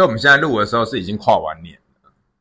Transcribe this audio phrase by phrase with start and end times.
[0.00, 1.78] 所以我们现在录的时候是已经跨完年。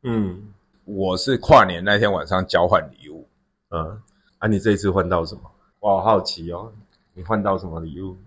[0.04, 0.54] 嗯
[0.86, 3.28] 我是跨年那天晚上交换礼物，
[3.71, 4.02] 嗯，
[4.38, 5.41] 啊，你这一次换到什么？
[5.82, 6.72] 我好好奇哦，
[7.14, 8.18] 你换到什么礼物？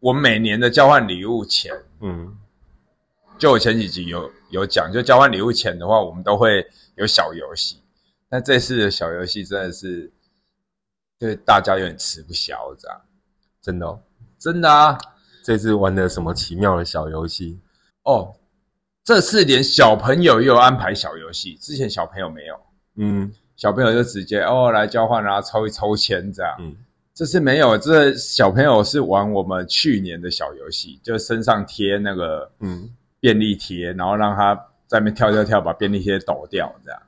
[0.00, 2.36] 我每年的交换礼物前，嗯
[3.38, 6.66] 就我前几集有有讲，就交换礼物前的话，我们都会
[6.96, 7.80] 有小游戏。
[8.28, 10.10] 但这次的小游戏真的是
[11.16, 13.00] 对大家有点吃不消，这样
[13.62, 14.02] 真的哦，
[14.36, 14.98] 真的啊。
[15.44, 17.56] 这次玩的什么奇妙的小游戏？
[18.02, 18.34] 哦，
[19.04, 22.54] 这次连小朋友也有安排小游戏，之前小朋友没有，
[22.96, 23.32] 嗯。
[23.56, 26.56] 小朋友就直接哦来交换啊，抽一抽签这样。
[26.60, 26.74] 嗯。
[27.12, 32.88] 这次没有，这小朋友是玩我们去年的小游戏，就身上贴那个嗯。
[33.20, 34.54] 便利贴，然后让他
[34.86, 37.02] 在那边跳跳跳，把便利贴抖掉，这样。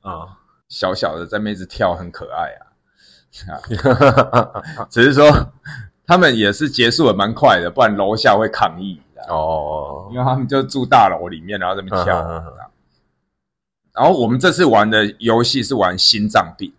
[0.00, 0.38] 啊，
[0.70, 2.64] 小小的在那边一直跳，很可爱啊。
[3.52, 5.30] 啊， 只是说
[6.06, 12.20] 他们也是结束的蛮快的，不然楼下会抗议哦因为他们就住大楼里面，然后在那边跳。
[12.20, 12.52] 嗯嗯嗯
[13.94, 16.72] 然后我们这次玩的游戏是玩心脏病，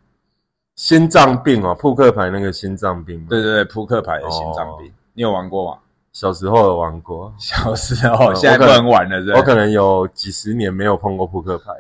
[0.76, 3.26] 心脏病哦，扑克牌那个心脏病吗？
[3.30, 4.92] 对对对，扑克牌的心脏病，哦。
[5.14, 5.80] 你有玩过吗？
[6.14, 9.36] 小时候有玩过，小时候，嗯现在不能玩了，是不是？
[9.36, 11.74] 我可能有几十年没有碰过扑克牌，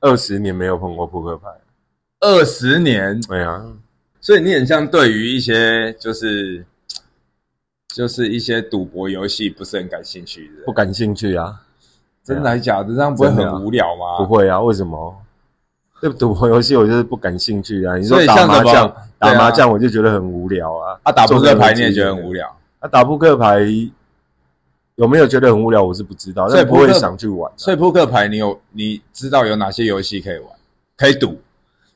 [0.00, 1.48] 二十年没有碰过扑克牌。
[2.20, 3.64] 二十年，对啊，
[4.20, 6.62] 所以你很像对于一些就是
[7.94, 11.60] 就是一些赌博游戏不是很感兴趣的不，感兴趣啊，
[12.24, 12.92] 真的还假的？
[12.92, 14.18] 这样不会很无聊吗？
[14.18, 15.16] 不会啊，为什么？
[16.00, 17.96] 对赌博游戏我就是不感兴趣啊。
[17.96, 20.98] 你说打麻将，打麻将我就觉得很无聊啊。
[21.04, 23.60] 啊，打扑克牌你也觉得很无聊，啊，打扑克牌
[24.96, 25.80] 有没有觉得很无聊？
[25.82, 27.54] 我是不知道，所以但不会想去玩啊。
[27.56, 30.48] 所以扑克牌你有你知道有哪些游戏可以玩？
[30.96, 31.40] 可以赌，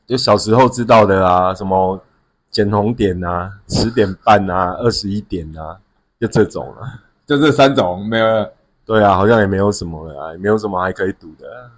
[0.07, 2.01] 就小时候知道的啊，什么
[2.49, 5.77] 捡红点啊，十点半啊，二十一点啊，
[6.19, 6.99] 就这种了。
[7.25, 8.49] 就这三种没有。
[8.85, 11.71] 对啊，好像也没有什么了啊，也没有什么还可以赌的、啊。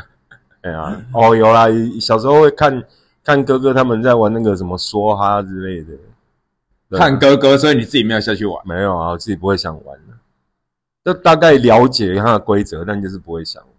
[0.60, 1.66] 哎呀，哦，有啦，
[1.98, 2.84] 小时候会看
[3.24, 5.94] 看哥哥他们在玩那个什么梭哈之类的。
[5.94, 8.60] 啊看哥哥，所以你自己没有下去玩。
[8.66, 10.12] 没有啊，我自己不会想玩的，
[11.06, 13.70] 就大概了解它的规则，但就是不会想玩。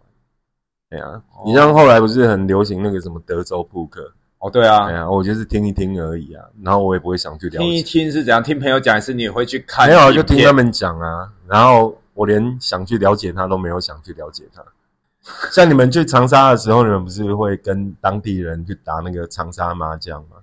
[0.90, 4.12] 哎呀、你像后来不是很流行那个什么德州扑克？
[4.44, 8.02] 哦，对啊哎，呀，我就是听一听而已啊，然后我也不会想去了听一解。
[8.02, 8.44] 听是怎样？
[8.44, 9.88] 听朋友讲，还是你也会去看？
[9.88, 10.52] 没有啊，就听他。
[10.52, 14.62] 们讲啊，然后我连想去了解他都没有想去了解他。
[15.50, 20.36] 像你们去长沙的时候，你们不是会跟当地人去打那个长沙麻将吗？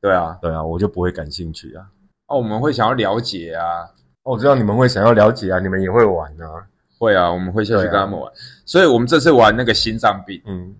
[0.00, 1.84] 对啊，对啊，我就不会感兴趣啊。
[2.28, 3.90] 哦，我们会想要了解啊，
[4.22, 6.62] 哦我知道你们会想要了解啊，你们也会玩啊。
[6.96, 8.32] 会啊，我们会下去对啊跟他们玩。
[8.64, 10.76] 所以我们这次玩那个心脏病，嗯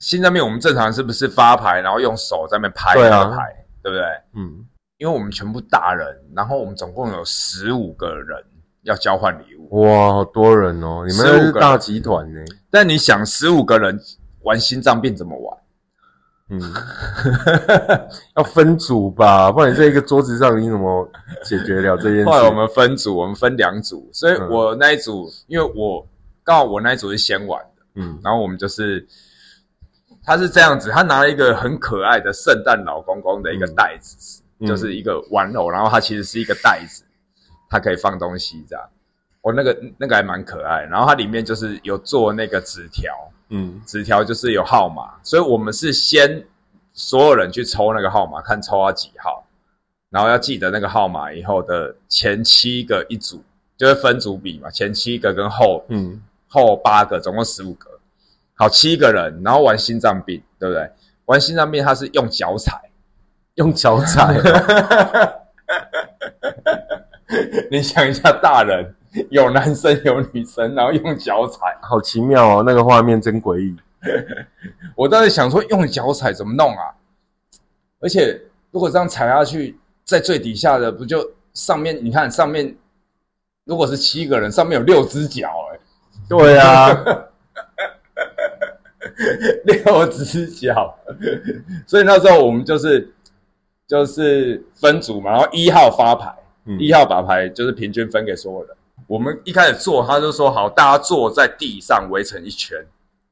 [0.00, 4.04] 心脏病我们正常是不是发牌，然后用手在那边拍那个牌，对不对？
[4.34, 4.66] 嗯，
[4.98, 8.42] 因为我们全部大人，然后我们总共有十五个人
[8.82, 9.82] 要交换礼物。
[9.82, 12.40] 哇，好多人哦，你们15那是大集团呢。
[12.70, 14.00] 但你想，十五个人
[14.42, 15.56] 玩心脏病怎么玩？
[16.52, 16.60] 嗯，
[18.36, 21.08] 要分组吧，不然你在一个桌子上你怎么
[21.44, 22.24] 解决了这件事？
[22.24, 26.04] 后来我们分组，我们分两组，所以嗯我那一组，因为我
[26.42, 29.06] 刚好我那一组是先玩的，嗯然后我们就是
[30.24, 34.66] 他是这样子，他拿了一个很可爱的圣诞老公公的一个袋子，嗯。
[34.66, 37.04] 就是一个玩偶，然后它其实是一个袋子，
[37.68, 38.84] 它可以放东西这样。
[39.40, 43.12] 我、那个那个还蛮可爱，然后它里面就是有做那个纸条，
[43.48, 43.80] 嗯。
[43.86, 46.44] 纸条就是有号码，所以我们是先
[46.92, 49.46] 所有人去抽那个号码，看抽到几号，
[50.10, 53.42] 然后要记得那个号码以后的前七个一组，
[53.78, 56.22] 就是分组比嘛，前七个跟后嗯。
[56.52, 57.88] 后八个，总共十五个，
[58.60, 60.86] 好七个人，然后玩心脏病，对不对？
[61.24, 62.78] 玩心脏病他是用脚踩，
[63.54, 65.32] 用脚踩哦，
[67.70, 68.94] 你想一下，大人
[69.30, 73.74] 有男生有女生，然后用脚踩，好奇妙哦，那个画面真诡异。
[74.94, 76.84] 我当时想说用脚踩怎么弄啊？
[78.00, 78.38] 而且
[78.72, 81.98] 如果这样踩下去，在最底下的不就上面？
[82.04, 82.76] 你看上面，
[83.64, 85.80] 如果是七个人，上面有六只脚、欸，
[86.28, 86.94] 对啊，
[89.64, 90.94] 六只脚，
[91.86, 93.12] 所以那时候我们就是
[93.86, 96.34] 就是分组嘛，然后一号发牌，
[96.64, 98.76] 嗯一号把牌就是平均分给所有人。
[99.06, 102.78] 我们一开始做，他就说好，大家坐在地上围成一圈，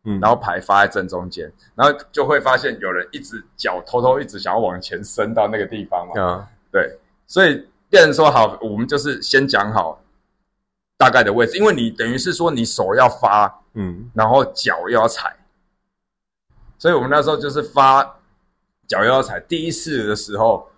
[0.05, 6.21] 嗯然后牌发在正中间，然后就会发现有人一直脚偷偷一直想要往前伸到那个地方嘛。
[6.21, 10.03] 啊，对，所以变成说好，我们就是先讲好
[10.97, 15.33] 大概的位置，因为你等于是说你手要发，嗯然后脚又要踩，
[16.79, 18.03] 所以我们那时候就是发
[18.87, 19.41] 脚又要踩。
[19.41, 20.71] 第一次的时候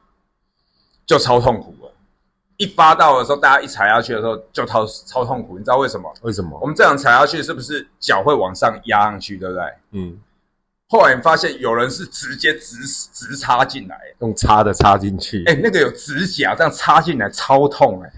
[1.06, 1.92] 就超痛苦了，
[2.56, 6.12] 一发到的时候，大家一踩下去的时候就超超痛苦，你知道为什么？
[6.22, 6.66] 为什么我？
[6.66, 9.64] 们这样踩下去是不是脚会往上压上去，对不对？
[9.92, 10.18] 嗯，
[10.88, 12.76] 后来你发现有人是直接直
[13.12, 15.44] 直插进来，用插的插进去。
[15.46, 18.12] 哎、那个有指甲这样插进来超痛哎、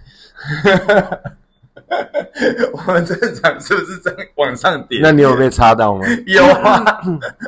[2.72, 5.00] 我们正常是不是这样往上叠？
[5.02, 6.04] 那你有被插到吗？
[6.26, 7.00] 有啊，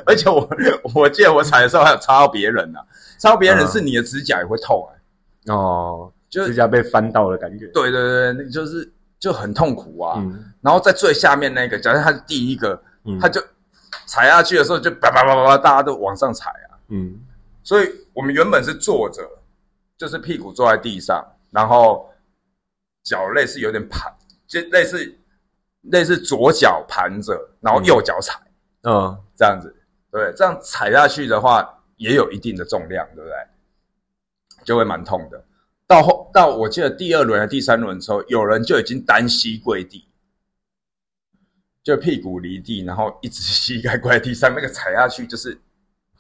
[0.07, 0.49] 而且我
[0.95, 2.87] 我记得我踩的时候还有插到别人呢、啊，
[3.19, 7.67] 插到别人是你的指甲也会痛哎、哦，就指甲被翻到的感觉。
[7.69, 10.15] 对对对，那个就是就很痛苦啊。
[10.19, 13.39] 嗯然后在最下面那个，假设他是第一个，嗯他就
[14.07, 16.73] 踩下去的时候就叭叭叭叭叭，大家都往上踩啊。
[16.89, 17.19] 嗯
[17.63, 19.23] 所以我们原本是坐着，
[19.97, 22.11] 就是屁股坐在地上，然后
[23.05, 24.13] 脚类是有点盘，
[24.47, 25.17] 就类似
[25.83, 28.41] 类似左脚盘着，然后右脚踩、
[28.83, 29.75] 嗯这样子，
[30.11, 33.37] 对，这样踩下去的话也有一定的重量，对不对？
[34.65, 35.45] 就会蛮痛的。
[35.87, 40.09] 到后到我记得第二轮和第三轮的时候，有人就已经单膝跪地，
[41.83, 45.59] 就屁股离地，然后一直 膝盖跪在地上，那个踩下去就是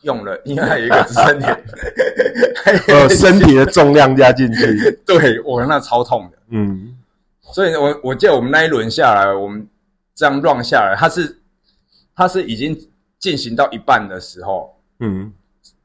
[0.02, 1.64] 用了，因为还有一个支撑点，
[2.62, 4.90] 还有一呃，身体的重量加进去。
[5.06, 6.38] 对我那超痛的。
[6.48, 6.98] 嗯
[7.52, 9.68] 所以我我记得我们那一轮下来，我们
[10.14, 11.38] 这样 run 下来，他是
[12.14, 12.76] 他是已经
[13.18, 15.32] 进行到一半的时候，嗯。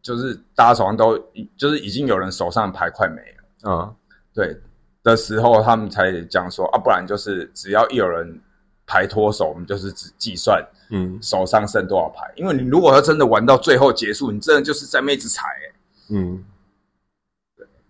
[0.02, 1.20] 就是大家手上都
[1.58, 3.22] 就是已经有人手上的牌快没
[3.62, 3.94] 了，啊。
[4.34, 4.58] 对
[5.04, 8.40] 的时候，他们才讲说啊，不然就是只要一有人
[8.88, 11.20] 牌脱手，我们就是只计算嗯。
[11.22, 16.44] 手上剩多少牌，因为你如果要真的玩到最后结束，你真的就是在妹子踩、欸，嗯。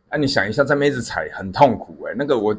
[0.10, 2.58] 那、你想一下，在妹子踩很痛苦、欸，那个我我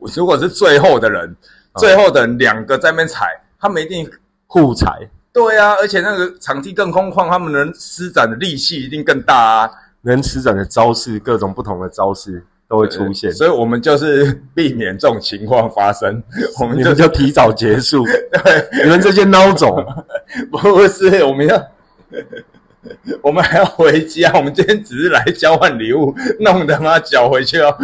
[0.00, 1.34] 如果是最后的人，
[1.72, 1.78] 啊。
[1.78, 3.26] 最后的人两个在那边踩，
[3.60, 4.08] 他们一定
[4.46, 9.70] 互踩，对啊，而且那个场地更空旷，他们能施展的力气一定更大啊，
[10.02, 13.30] 能施展的招式，各种不同的招式都会出现。
[13.32, 16.22] 所以我们就是避免这种情况发生，
[16.60, 18.04] 我们你就提早结束，
[18.44, 19.84] 对，你们这些孬种，
[20.50, 21.56] 不是我们要。
[23.22, 27.76] 我们还要回家，我们今天只是来交换礼物， 弄得妈脚回去要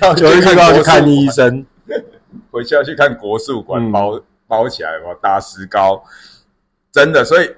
[0.00, 1.64] 要就一定要去看医，生。
[2.50, 6.02] 回去要去看国术馆，嗯包包起来，我打石膏，
[6.90, 7.24] 真的。
[7.24, 7.50] 所以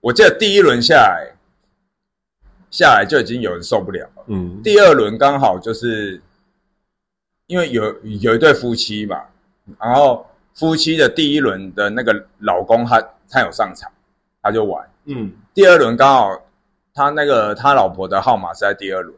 [0.00, 1.34] 我记得第一轮下来，
[2.70, 4.24] 下来就已经有人受不了了。
[4.28, 6.20] 嗯第二轮刚好就是
[7.46, 7.84] 因为有
[8.20, 9.22] 有一对夫妻嘛，
[9.80, 13.90] 然后夫妻的第一轮的那个老公他他有上场，
[14.42, 14.86] 他就玩。
[15.06, 16.40] 嗯第二轮刚好
[16.94, 19.12] 他那个他老婆的号码是在第二轮，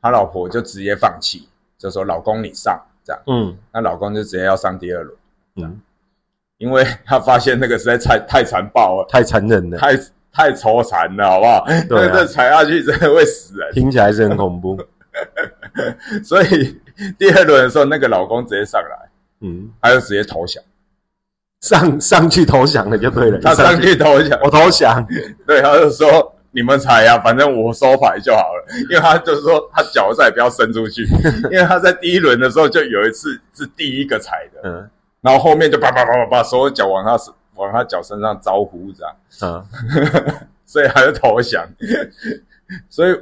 [0.00, 1.48] 他老婆就直接放弃，
[1.78, 3.56] 就说老公你上这样，嗯。
[3.72, 5.16] 那老公就直接要上第二轮，
[5.54, 5.80] 嗯，
[6.58, 9.96] 因为他发现那个实在太太残暴了，太残忍了，太
[10.32, 11.64] 太抽残了，好不好？
[11.88, 12.08] 对啊。
[12.08, 13.70] 那个踩下去真的会死人。
[13.72, 14.76] 听起来是很恐怖。
[16.26, 16.76] 所以
[17.16, 19.08] 第二轮的时候，那个老公直接上来，
[19.42, 20.60] 嗯，他就直接投降，
[21.62, 25.04] 上上去投降了就对了，他上去投降，我投降。
[25.46, 31.06] 对，他就说你们踩呀、反正我收牌就好了，因为他就是说他脚再也不要伸出去，
[31.50, 34.90] 因为他在第一轮的时候就有一次是第一个踩的，嗯。
[35.20, 37.16] 然后后面就叭叭叭叭叭，所有脚往他
[37.54, 39.66] 往他脚身上招呼这样，嗯。
[40.66, 41.64] 所以他就投降，
[42.90, 43.14] 所以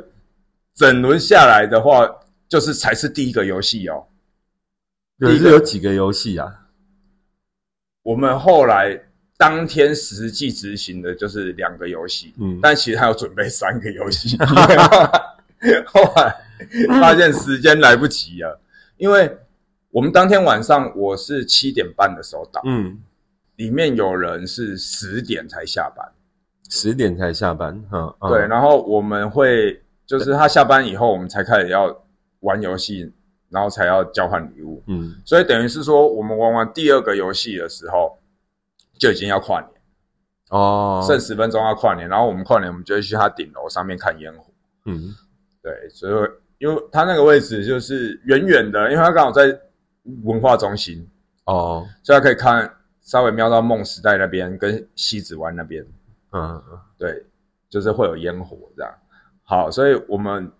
[0.77, 2.09] 整轮下来的话，
[2.49, 4.05] 就是才是第一个游戏哦。
[5.19, 6.60] 有是有几个游戏啊？
[8.03, 8.99] 我们后来
[9.37, 14.37] 当天实际执行的就是两个游戏，嗯但其实还有准备三个游戏。
[15.87, 16.35] 后来
[17.01, 18.61] 发现时间来不及了，
[18.97, 19.31] 因为
[19.91, 22.99] 我们当天晚上我是七点半的时候到，嗯，
[23.57, 26.07] 里面有人是十点才下班，
[26.71, 27.75] 十点才下班。
[27.93, 31.95] 嗯，嗯对，，然后我们会就是他下班以后，我们才开始要
[32.41, 33.13] 玩游戏，
[33.51, 38.19] 然后才要交换礼物，嗯所以等于是说我们玩完第二个游戏的时候，
[38.99, 39.71] 就已经要跨年。
[40.51, 44.53] 哦，剩十分钟要跨年，然后我们跨年，我们就会去他顶楼上面看烟火。
[44.85, 45.15] 嗯
[45.63, 49.57] 对，所以因为他那个位置就是远远的，因为他刚好在
[50.25, 51.09] 文化中心，
[51.45, 55.85] 哦所以他可以看稍微瞄到梦时代那边跟西子湾那边。
[56.33, 56.63] 嗯
[56.99, 57.25] 对，
[57.69, 58.93] 就是会有烟火这样。
[59.43, 60.51] 好，所以我们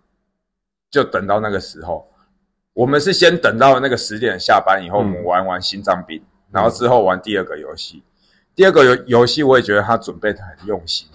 [0.89, 2.10] 就等到那个时候，
[2.73, 8.03] 我们是先等到那个十点下班以后，嗯我们玩完心脏病，然后之后玩第二个游戏。
[8.55, 11.07] 第二个游游戏我也觉得他准备的很用心。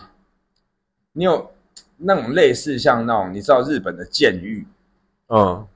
[1.13, 1.51] 你有
[1.99, 4.67] 那种类似像那种你知道日本的监狱，
[5.29, 5.67] 嗯，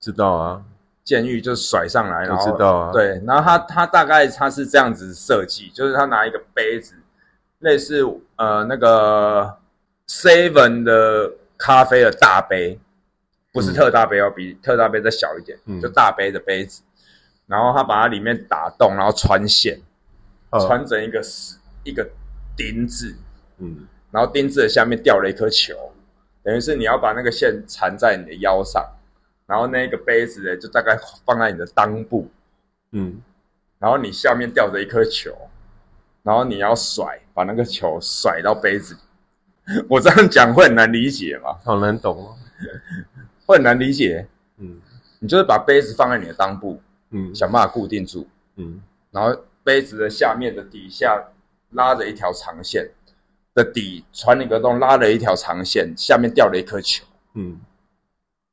[0.00, 0.62] 知道啊，
[1.04, 6.94] 监狱就甩上来，然我后知道啊。，对，然后他他大概他是这样子设计，就是他拿一个杯子，
[7.58, 8.02] 类似
[8.36, 9.58] 呃那个
[10.08, 12.78] Seven 的咖啡的大杯，
[13.52, 16.82] 不是特大杯哦，比特大杯再小一点，嗯就大杯的杯子。
[17.46, 19.78] 然后他把它里面打洞，然后穿线，
[20.50, 22.08] 呃穿成一个丝一个
[22.56, 23.14] 钉子，
[23.58, 25.92] 嗯然后钉子的下面吊了一颗球，
[26.42, 28.82] 等于是你要把那个线缠在你的腰上，
[29.46, 32.30] 然后那个杯子呢就大概放在你的裆部，
[32.92, 33.20] 嗯，
[33.78, 35.36] 然后你下面吊着一颗球，
[36.22, 39.00] 然后你要甩，把那个球甩到杯子里。
[39.88, 41.58] 我这样讲会很难理解吗？
[41.64, 42.36] 好难懂哦。
[43.46, 44.26] 会很难理解。
[44.58, 44.80] 嗯
[45.18, 46.80] 你就是把杯子放在你的裆部，
[47.10, 51.22] 嗯想办法固定住，嗯然后杯子的下面的底下
[51.70, 52.90] 拉着一条长线，
[53.54, 57.60] 的底穿了一个洞，拉了一条长线，下面掉了一颗球，嗯，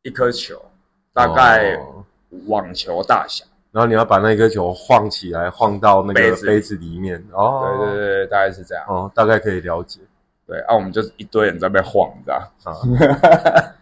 [0.03, 0.63] 一颗球
[1.11, 2.05] 大概哦
[2.45, 3.43] 网球大小。
[3.71, 7.23] 然后你要把那颗球晃起来，晃到那个杯子里面。
[7.31, 8.85] 哦，对对对对，大概是这样。
[8.87, 9.99] 哦，大概可以了解
[10.45, 12.71] 对，啊，我们就是一堆人在那边晃，你知道？
[12.71, 13.73] 啊。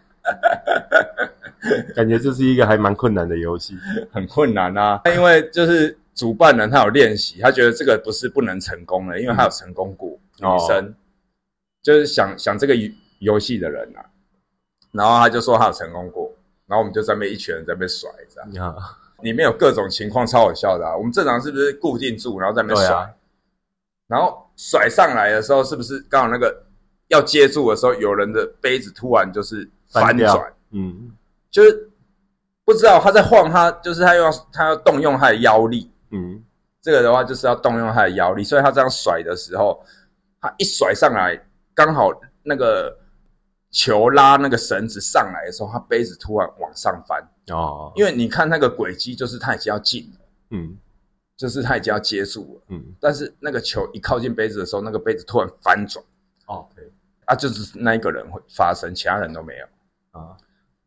[1.94, 3.76] 感觉这是一个还蛮困难的游戏。
[4.12, 10.18] 很困难啊，因为就是主办人他有练习，他觉得这个不是不能成功的，因为他有成功过。
[10.40, 10.56] 哦。
[10.58, 10.94] 女生。
[11.80, 14.04] 就是想想这个游游戏的人啊，
[14.90, 16.30] 然后他就说他有成功过，
[16.66, 18.74] 然后我们就在那边一群人在那边甩，这样。
[18.74, 20.94] 啊，里面有各种情况超好笑的啊。
[20.94, 23.10] 我们正常是不是固定住，然后在那边甩，对啊。
[24.08, 26.62] 然后甩上来的时候，是不是刚好那个
[27.08, 31.12] 要接住的时候，有人的杯子突然就是翻转，嗯
[31.50, 31.90] 就是
[32.64, 35.90] 不知道他在晃他，就是他要他要动用他的腰力。
[36.10, 36.44] 嗯。
[36.80, 39.84] 这个的话就是要动用他的腰力，所以他这样甩的时候，
[40.40, 41.38] 他一甩上来，
[41.74, 42.10] 刚好
[42.42, 42.96] 那个
[43.70, 50.78] 球拉那个绳子上来的时候，他杯子突然往上翻，哦，因为你看那个轨迹，就是他已经要进了，嗯。
[51.36, 52.84] 就是他已经要接住了，嗯。
[53.00, 56.04] 但是那个球一靠近杯子的时候，那个杯子突然翻转，
[56.46, 56.90] 哦，对
[57.26, 59.66] 啊，就是那一个人会发生，其他人都没有。
[60.18, 60.36] 啊，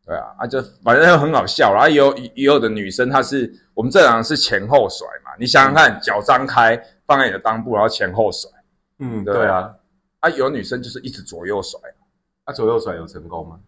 [0.04, 1.74] 对啊，啊就反正就很好笑啦。
[1.74, 8.50] 然后也有也有的女生，她是我们正常是前后甩嘛，你想想看，脚张开放在你的裆部，然后前后甩。
[8.98, 9.74] 嗯，对对啊，
[10.20, 11.80] 啊，有女生就是一直左右甩，
[12.44, 13.58] 啊，左右甩有成功吗？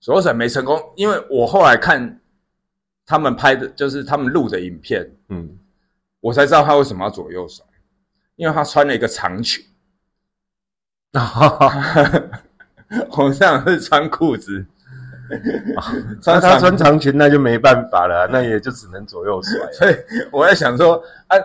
[0.00, 2.20] 左右甩没成功，因为我后来看
[3.06, 5.58] 他们拍的，就是他们录的影片，嗯，
[6.20, 7.64] 我才知道她为什么要左右甩，
[8.36, 9.64] 因为她穿了一个长裙
[13.16, 14.64] 我这样是穿裤子，
[16.26, 19.96] 那 他穿长裙那就没办法了啊，那也就只能左右甩， 所以
[20.30, 21.36] 我在想说，啊，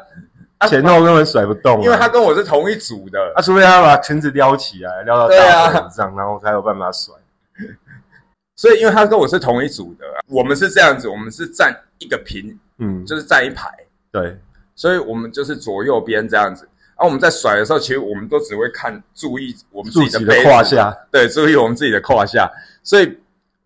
[0.58, 7.14] 啊前后根本甩不动啊，因为他跟我是同一组的，啊，除非他把裙子撩起来，撩到大腿上，然后才有办法甩。
[8.56, 13.70] 所以因为他跟我是同一组的，我们是这样子，我们是站一个平，嗯，就是站一排，
[14.12, 14.36] 对，
[14.76, 16.68] 所以我们就是左右边这样子。
[16.98, 22.52] 然啊，我们在甩的时候，其实我们都只会看注意我们自自己的己的胯下，对，注意我们自己的胯下。
[22.82, 23.16] 所以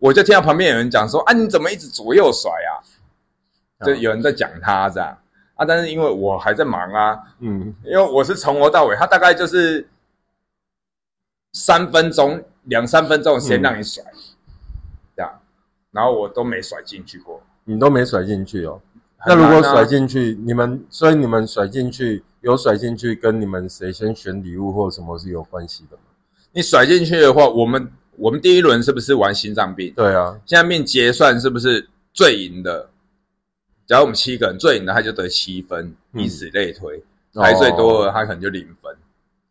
[0.02, 2.82] 我就听到旁边有人讲说：“啊，你怎么一直左右甩啊？”
[3.86, 5.16] 就有人在讲他这样
[5.54, 9.88] 啊，但是因为我还在忙啊，嗯因为我是从头到尾，他大概就是
[11.52, 14.02] 三分钟、两三分钟的时间让你甩，
[15.14, 15.40] 这样，
[15.92, 17.40] 然后我都没甩进去过。
[17.62, 18.80] 你都没甩进去哦。
[19.18, 26.02] 啊那如果甩进去，你们所以你们甩进去有甩进去，跟你们谁先选礼物或什么是有关系的吗？
[26.50, 29.92] 你甩进去的话，我们我们第一轮是不是玩心脏病？
[29.96, 32.88] 对啊，心脏病结算是不是最赢的？
[33.86, 37.02] 假如我们七个人最赢的，他就得七分，嗯以此类推。
[37.34, 38.94] 排最多的，他可能就零分，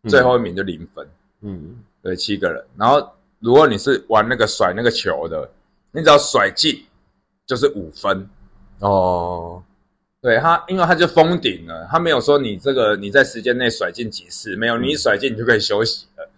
[0.03, 1.08] 嗯最后一名就零分。
[1.41, 2.63] 嗯对，七个人。
[2.77, 3.06] 然后
[3.39, 5.50] 如果你是玩那个甩那个球的，
[5.91, 6.84] 你只要甩进
[7.48, 8.30] 就是五分。
[8.80, 9.62] 哦，
[10.22, 16.30] 对他，因为他就封顶了，他没有说你这个你在时间内甩进几次，没有，嗯你一甩进你就可以休息了，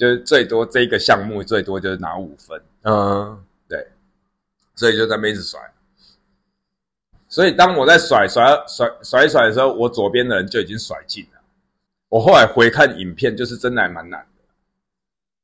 [0.00, 3.86] 就是最多这个项目最多就是拿五分，嗯对
[4.74, 5.60] 所以就在那边一直甩。
[7.28, 11.40] 所以当我在甩甩甩甩甩的时候，我左边的人就已经甩进了。
[12.08, 14.42] 我后来回看影片，就是真的还蛮难的。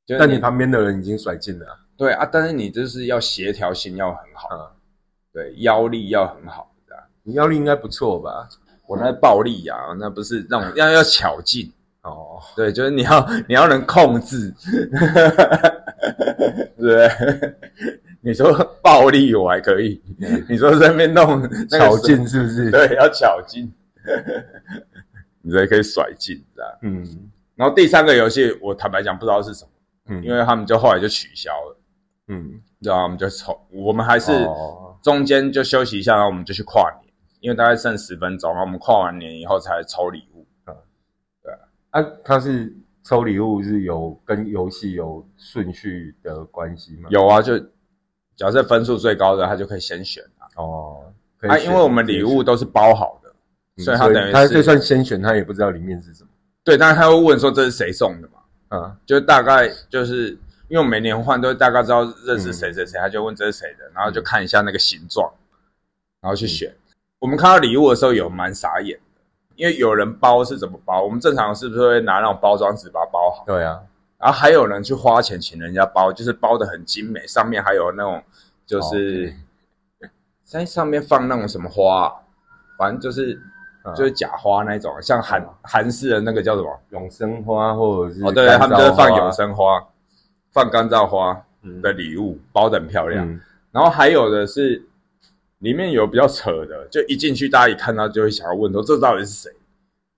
[0.06, 4.70] 就是但你旁边的人已经甩进了啊，对啊，但是你就是要协调性要很好，嗯
[5.34, 6.72] 对腰力要很好。
[7.22, 8.48] 你腰力应该不错吧？
[8.86, 11.70] 我那暴力啊，那不是那种要要巧劲，
[12.10, 14.52] 哦，对，就是你要 你要能控制，
[16.76, 17.08] 对不对？
[18.20, 20.00] 你说暴力我还可以，
[20.48, 23.72] 你说在那边弄那个巧劲是不是？，对，要巧劲，
[25.42, 26.70] 你才可以甩劲，这样。
[26.82, 29.70] 嗯然后第三个游戏，我坦白讲不知道是什么，
[30.10, 31.78] 嗯，因为他们就后来就取消了，
[32.28, 40.35] 嗯然后，我们就抽，我们还是哦中间就休息一下，然后我们就去跨年，因为大概剩十分钟，然后我们跨完年以后才抽礼物。
[42.00, 42.70] 啊，他是
[43.02, 47.08] 抽礼物是有跟游戏有顺序的关系吗？
[47.10, 47.58] 有啊，就
[48.36, 50.44] 假设分数最高的，他就可以先选啊。
[50.56, 53.34] 哦，可以啊，因为我们礼物都是包好的，
[53.78, 56.28] 嗯所以他等于他就算先选，他也不知道里面是什么
[56.62, 58.76] 对，但是他会问说这是谁送的嘛？
[58.76, 58.96] 啊。
[59.06, 60.30] 就大概就是
[60.68, 65.32] 因为我每年换都大概知道认识嗯谁谁谁，他就问这是谁的，然后就看一下那个形状，
[66.20, 66.74] 然后去选。
[67.18, 69.04] 我们看到礼物的时候有蛮傻眼的，
[69.56, 71.02] 因为有人包是怎么包？
[71.02, 73.44] 我们正常是不是会拿那种包装纸把它包好？
[73.46, 73.80] 对啊，
[74.18, 78.22] 然后还有人去花钱请人家包，就是包的很精美，上面还有那种
[78.64, 79.34] 就是
[80.44, 82.12] 在上面放那种什么花，
[82.78, 83.40] 反正就是
[83.84, 86.80] 嗯就是假花那种，像韩韩式的那个叫什么？
[86.90, 89.82] 永生花或者是哦，对，他们就是放永生花，
[90.52, 93.26] 放干燥花嗯的礼物，包的很漂亮。
[93.28, 93.40] 嗯
[93.72, 94.82] 然后还有的是
[95.58, 99.50] 里面有比较扯的，就一进去大家一看到就会想要问说这到底是谁？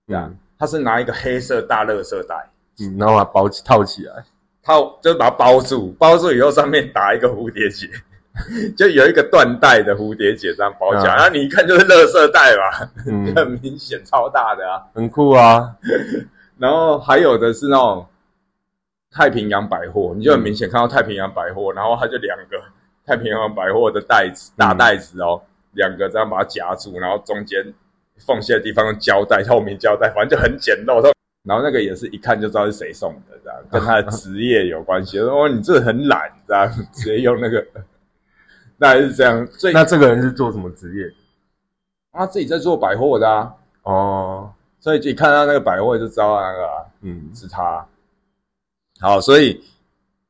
[0.07, 2.49] 这样，他是拿一个黑色大垃圾袋。
[2.81, 4.23] 嗯，然后把它包起套起来，
[4.63, 7.87] 套就是把它包住，包住以后上面打一个蝴蝶结，
[8.77, 14.81] 就有一个缎带的蝴蝶结这样包起来，嗯然后你一看就是垃圾袋嘛，嗯，很明显超大的啊。
[14.93, 15.75] 很酷啊，
[16.57, 18.05] 然后还有的是那种
[19.11, 22.61] 太平洋百货，你就很明显看到太平洋百货，然后它就两个
[23.09, 27.73] 太平洋百货的袋子大袋子哦，两个这样把它夹住，然后中间
[28.19, 31.01] 缝隙的地方用胶带透明胶带，反正就很简陋。
[31.41, 35.17] 然后那个也是一看就知道是谁送的，这样跟他的 职业有关系。
[35.17, 37.65] 说哦，你这很懒，这样 直接用那个，
[38.77, 39.47] 那还是这样。
[39.47, 41.11] 最那这个人是做什么职业？
[42.11, 43.51] 他自己在做百货的啊，
[43.81, 47.83] 哦，所以一看到那个百货就知道那个、啊、嗯是他。
[48.99, 49.63] 好，所以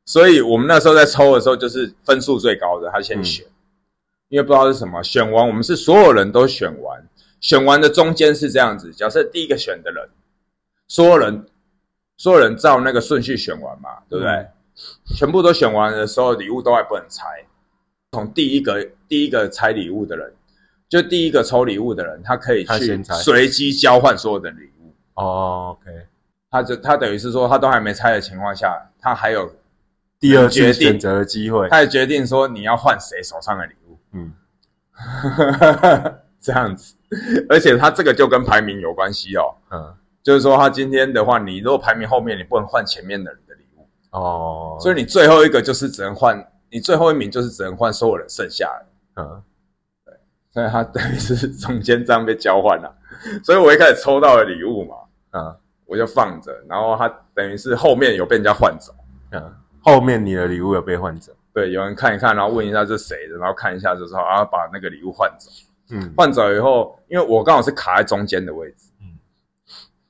[0.10, 3.46] 所以我们那时候在抽的时候，就是分数最高的他先选，
[4.30, 5.04] 因为不知道是什么。
[5.04, 7.08] 选完我们是所有人都选完，
[7.42, 10.10] 选完的中间是这样子：假设第一个选的人，
[10.88, 11.46] 所有人
[12.18, 14.34] 所有人照那个顺序选完嘛，对不对？
[14.34, 14.48] 嗯
[15.14, 17.26] 全部都选完的时候，礼物都还不能拆。
[18.14, 20.34] 从第一个第一个拆礼物的人，
[20.88, 24.94] 就第一个抽礼物的人，他可以去随机交换所有的礼物。
[25.16, 25.92] 哦，OK，
[26.50, 29.54] 他就他等于是说，他都还没拆的情况下，他还有
[30.20, 34.34] 第二次选择的机会，他也决定说你要换谁手上的礼物，嗯，
[36.42, 36.96] 这样子。
[37.50, 49.24] 而且他这个就跟排名有关系哦，嗯，就是说他今天的话，你如果排名后面，你不能换前面的人的礼物，哦，所以你最后一个就是只能换，你最后一名就是只能换所有人剩下的。
[49.24, 49.42] 嗯，
[50.52, 52.96] 所以他等于是中间这样被交换了，
[53.44, 54.96] 所以我一开始抽到了礼物嘛，
[55.32, 55.56] 嗯，
[55.86, 58.94] 我就放着，然后他等于是后面有被人家换走。
[59.32, 65.50] 嗯，后面你的礼物有被换走，对，有人看一看，然后问一下这是谁的，然后看一下就说，然后把那个礼物换走。
[65.92, 69.18] 嗯，换走以后，因为我刚好是卡在中间的位置，嗯。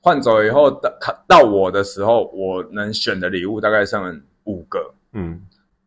[0.00, 5.40] 换走以后到卡到我的时候，我能选的礼物大概剩五个，嗯。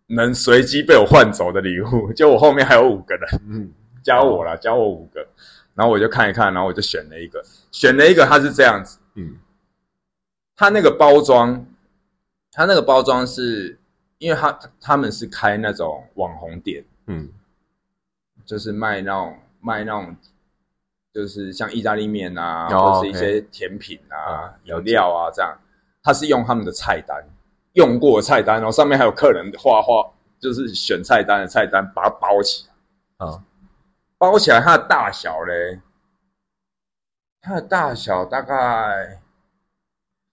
[0.07, 3.41] 能随机被我换走的礼物，就我后面还有五个人。
[3.49, 3.71] 嗯，
[4.03, 5.25] 加我了，加我五个，
[5.73, 7.41] 然后我就看一看，然后我就选了一个，
[7.71, 9.37] 选了一个，它是这样子，嗯，
[10.55, 11.65] 它那个包装，
[12.53, 13.77] 它那个包装是
[14.19, 16.83] 因为它他们是开那种网红店。
[17.07, 17.29] 嗯，
[18.45, 20.15] 就是卖那种卖那种，
[21.13, 25.57] 就是像意大利面啊，哦或是一些甜品啊、嗯了解饮料啊这样。
[26.01, 27.23] 他是用他们的菜单，
[27.73, 33.25] 用过的菜单，然后上面还有客人画画，就是选菜单的菜单，把它包起来。
[33.25, 33.43] 啊，
[34.17, 35.79] 包起来，它的大小嘞，
[37.41, 39.21] 它的大小大概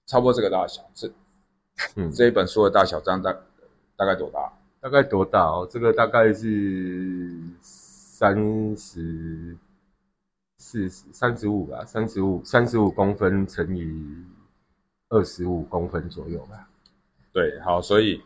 [0.06, 1.08] 差不多这个大小，这
[1.96, 3.34] 嗯，这一本书的大小，张大
[3.96, 4.52] 大概多大？
[4.80, 5.68] 大概多大哦？
[5.70, 8.34] 这个大概是三
[8.76, 9.56] 十
[10.56, 13.92] 四十三十五吧，三十五三十五公分乘以
[15.10, 16.66] 二十五公分左右吧。
[17.32, 18.22] 对，好，所以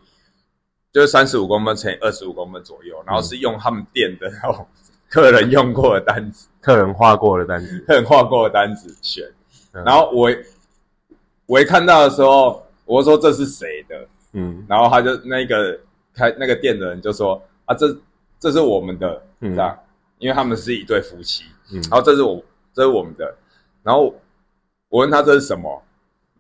[0.93, 4.67] 就是三十五公分乘以二十五公分左右，然后是用他们店的那种
[5.09, 9.25] 客人用过的单子，客人画过的单子，客人画过的单子选。
[9.73, 10.31] 嗯然后我
[11.47, 14.65] 我一看到的时候，我就说这是谁的，嗯。
[14.69, 15.79] 然后他就那个
[16.15, 17.87] 开那个店的人就说啊，这
[18.39, 19.55] 这是我们的，嗯。
[19.55, 19.79] 这样，
[20.19, 21.81] 因为他们是一对夫妻，嗯。
[21.91, 22.43] 然后这是我
[22.73, 23.35] 这是我们的，
[23.83, 24.15] 然后
[24.89, 25.83] 我问他这是什么，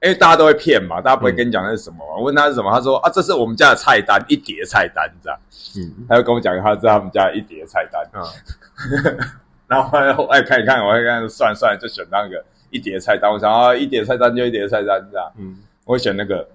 [0.02, 2.16] 因为大家都会骗嘛，大家不会跟你讲那是什么嘛。
[2.16, 5.38] 我问他是什么，他说啊，这是我们家的菜单，一叠菜单这样。
[5.76, 6.06] 嗯。
[6.08, 8.02] 他就跟我讲，他是他们家一叠菜单。
[8.12, 8.28] 啊
[9.66, 13.32] 然后后来看一看，我还看算了算了，就选那个一叠菜单。
[13.32, 16.48] 我想啊，一叠菜单就一叠菜单这样，嗯我会选那个。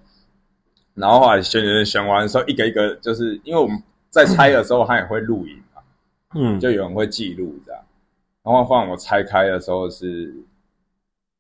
[0.96, 5.82] 然后后来选选选完的时候，一个一个就是因为我们在拆的时候，他也会录影嘛，
[6.36, 7.82] 嗯，就有人会记录这样。
[8.44, 10.36] 然后换我拆开的时候是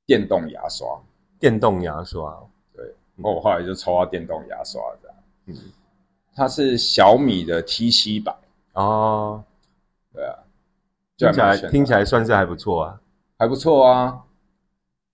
[0.06, 0.88] 电动牙刷，
[1.39, 2.41] 电动牙刷，
[2.73, 5.17] 对然后我后来就抽到电动牙刷这样。
[5.47, 5.56] 嗯
[6.36, 8.34] 它是小米的 T 七百，
[8.73, 9.43] 哦，
[10.13, 10.36] 对啊，
[11.17, 13.02] 就听起来听起来算是还不错啊。
[13.38, 14.23] 还不错啊。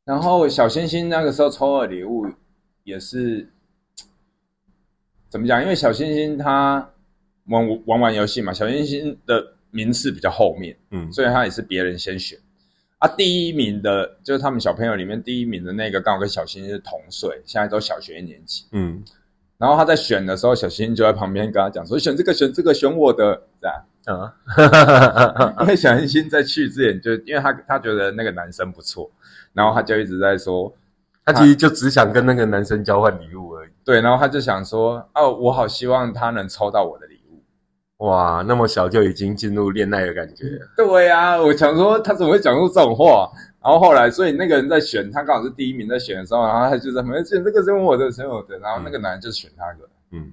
[0.04, 2.28] 然后小星星那个时候抽的礼物
[2.86, 3.50] 也是
[5.28, 5.62] 怎么讲？
[5.62, 6.90] 因为小星星他
[7.48, 12.40] 玩玩玩游戏嘛，小星星的名次比较后面，嗯所以他也是别人先选。
[13.00, 18.64] 啊，第一名的就是他们小朋友里面第一名的那个，刚好跟小星星是同岁，现在都小学一年级。
[18.72, 19.04] 嗯，
[19.58, 29.12] 然后他在选的时候，小星星就在旁边跟他讲说：“选这个，选这个，选我的。”这样，啊， 因为小星星在去之前就，因为他他觉得那个男生不错，
[29.52, 30.74] 然后他就一直在说，
[31.26, 33.70] 他其实就只想跟那个男生交换礼物而已。
[33.84, 38.06] 对，然后他就想说，哦，我好希望他能抽到我的礼物。
[38.06, 40.46] 哇，那么小就已经进入恋爱的感觉。
[40.78, 43.28] 对呀、我想说他怎么会讲出这种话？
[43.64, 49.90] 然后后来，所以那个人在选，他刚好是第一名在选的时候，然后他就在旁边选这个是我的，选我的，然后那个男人就选他个。
[50.12, 50.32] 嗯，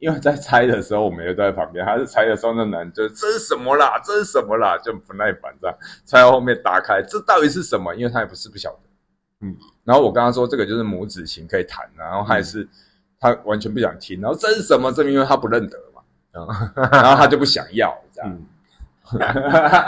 [0.00, 1.86] 因为在猜的时候，我们也都在旁边。
[1.86, 4.00] 他是猜的时候，那男人就这是什么啦？
[4.02, 4.76] 这是什么啦？
[4.82, 5.76] 就不耐烦这样。
[6.04, 7.94] 猜到后面打开，这到底是什么？
[7.94, 8.87] 因为他也不是不晓得。
[9.40, 12.68] 嗯，然后我跟他说，这个就是母子情可以谈，然后他也是、
[13.20, 14.20] 他完全不想听。
[14.20, 14.90] 然后这是什么？
[14.92, 16.02] 这因为他不认得嘛，
[16.42, 18.30] 啊，然后他就不想要这样。
[18.32, 18.46] 嗯，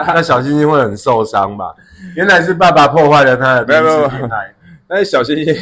[0.07, 1.75] 那小星星会很受伤吧？
[2.15, 4.55] 原来是爸爸破坏了他的第一没有没有次恋爱。
[4.87, 5.55] 但是小星星，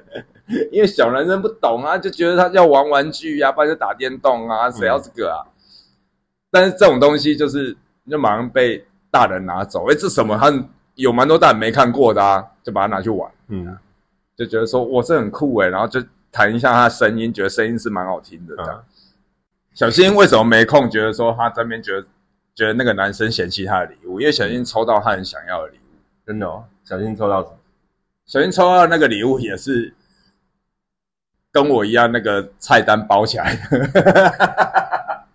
[0.72, 5.44] 因为小男生不懂啊，就觉得他要玩玩具呀、不然就打电动啊，谁要这个啊？
[6.50, 7.76] 但是这种东西就是
[8.10, 10.36] 就马上被大人拿走，哎，这什么？
[10.36, 10.52] 他
[10.96, 13.76] 有蛮多大人没看过的啊，就把它拿去玩，嗯
[14.36, 18.74] 就觉得说哇这很酷哎，然后就弹一下他的声音，觉得声音是蛮好听的这样。
[18.74, 18.82] 啊，
[19.74, 20.88] 小新为什么没空？
[20.90, 22.06] 觉得说他这边觉得
[22.54, 25.80] 觉得那个男生嫌弃他的礼物，因为小新抽到他很想要的礼物。
[26.26, 27.56] 真的哦，小新抽到什么？
[28.26, 29.92] 小新抽到的那个礼物也是
[31.52, 35.26] 跟我一样，那个菜单包起来的，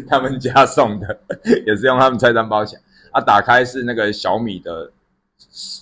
[0.08, 1.18] 他们家送的，
[1.66, 2.82] 也是用他们菜单包起来。
[3.10, 4.92] 啊，打开是那个小米的，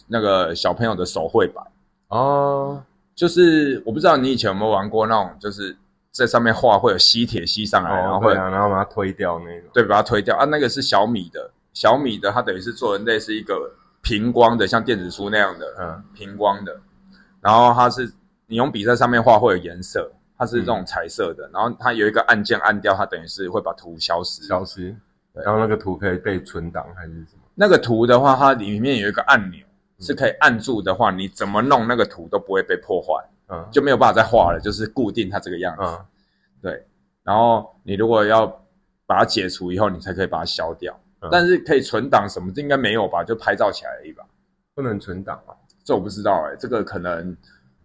[0.06, 1.64] 那个小朋友的手绘板，
[2.08, 2.82] 哦，
[3.14, 5.76] 就是我不知道你以前有没有玩过那种，就是
[6.12, 9.70] 在上面画会有吸铁吸上来，然后会然后把它推掉那种。
[9.72, 10.36] 对，把它推掉。
[10.36, 10.44] 啊。
[10.44, 13.70] 那个是小米的，小米的它等于是做的类似一个
[14.02, 16.02] 平光的，像电子书那样的嗯。
[16.14, 16.80] 平光的，
[17.40, 18.12] 然后它是
[18.46, 24.42] 你用笔在上面画会有颜色，它是这种彩色的，然后它有一个按键按掉，它等于是会把图消失。
[24.46, 24.94] 消失，
[25.32, 27.43] 然后那个图可以被存档还是什么？
[27.54, 29.60] 那个图的话，它里面有一个按钮，
[29.98, 35.82] 嗯是可以按住的话，你怎么弄那个图都不会被破坏，嗯，就没有办法再画了，就是固定它这个样子。
[35.82, 35.98] 嗯
[36.62, 36.86] 对，
[37.22, 38.46] 然后你如果要
[39.06, 40.98] 把它解除以后，你才可以把它消掉。
[41.20, 43.24] 嗯但是可以存档什么的应该没有吧？
[43.24, 44.24] 就拍照起来而已吧？
[44.74, 45.56] 不能存档啊。
[45.84, 47.36] 这我不知道哎、这个可能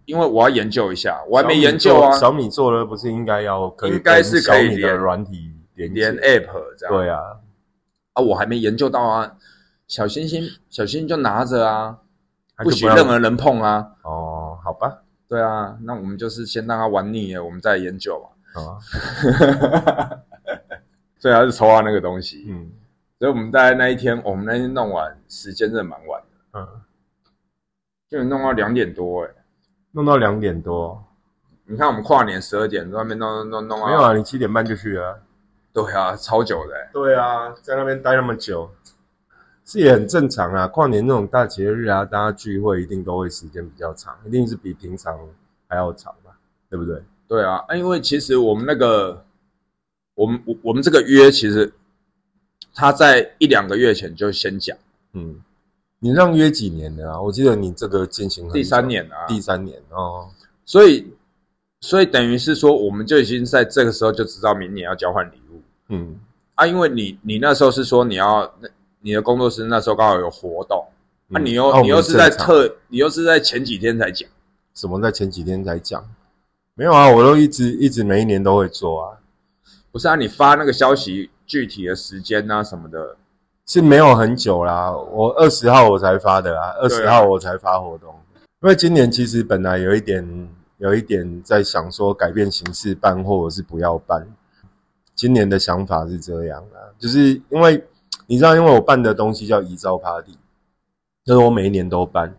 [0.05, 2.11] 因为我要研究一下，我还没研究啊。
[2.17, 7.19] 小米做了不是应该要可以应该是可以的连软体连连 App 这样对啊，
[8.13, 9.37] 啊，我还没研究到啊。
[9.89, 11.97] 小星星，小星星就拿着啊，
[12.57, 13.91] 不许任何人碰啊。
[14.03, 18.61] 哦，好吧，对啊，那我们就是先让他玩腻了，我们再研究嘛。
[18.61, 18.77] 啊，
[21.19, 22.71] 所以他是抽到那个东西，嗯。
[23.17, 26.67] 所以我们大概那一天，我们那天弄完时间真的蛮晚的，嗯，
[28.09, 29.29] 就弄到两点多哎、
[29.91, 31.03] 弄到两点多，
[31.65, 35.09] 你看我们跨年十二点在那边弄弄弄弄啊，没有啊，你七点半就去了。
[35.09, 35.17] 啊。
[35.71, 36.89] 对啊，超久的、欸。
[36.93, 38.71] 对啊，在那边待那么久，
[39.71, 40.67] 是也很正常啊。
[40.69, 45.15] 跨年那种大节日啊，大家聚会一定都会时间比较长，一定是比平常
[45.67, 46.35] 还要长吧，
[46.71, 46.99] 对不对？
[47.27, 49.23] 对啊，啊因为其实我们那个，
[50.15, 51.71] 我们我我们这个约，其实
[52.73, 54.75] 他在一两个月前就先讲，
[55.13, 55.39] 嗯，
[55.99, 57.21] 你让约几年的啊？
[57.21, 60.27] 我记得你这个进行第三，年啊，第三年哦，
[60.65, 61.05] 所以
[61.81, 66.19] 所以等于是说，我们就已经在这个时候就知道明年要交换礼物嗯
[66.55, 68.67] 啊，因为你你那时候是说你要那
[69.01, 70.85] 你的工作室那时候刚好有活动，
[71.27, 74.29] 那，嗯你又、啊你又是在特，你又是在前几天才讲，
[74.73, 76.03] 什么在前几天才讲？
[76.75, 79.17] 没有啊，我都一直一直每一年都会做啊，
[79.91, 80.15] 不是啊？
[80.15, 83.17] 你发那个消息具体的时间啊什么的，
[83.65, 88.13] 是没有很久啦，我二十号我才发的啊，二十号我才发活动，
[88.61, 94.25] 因为今年其实本来有一点有一点在想说改变形式办或者是不要办，
[95.15, 97.83] 今年的想法是这样啊，就是因为
[98.29, 100.37] 你知道，因为我办的东西叫遗照 Party，
[101.25, 102.35] 就是我每一年都办，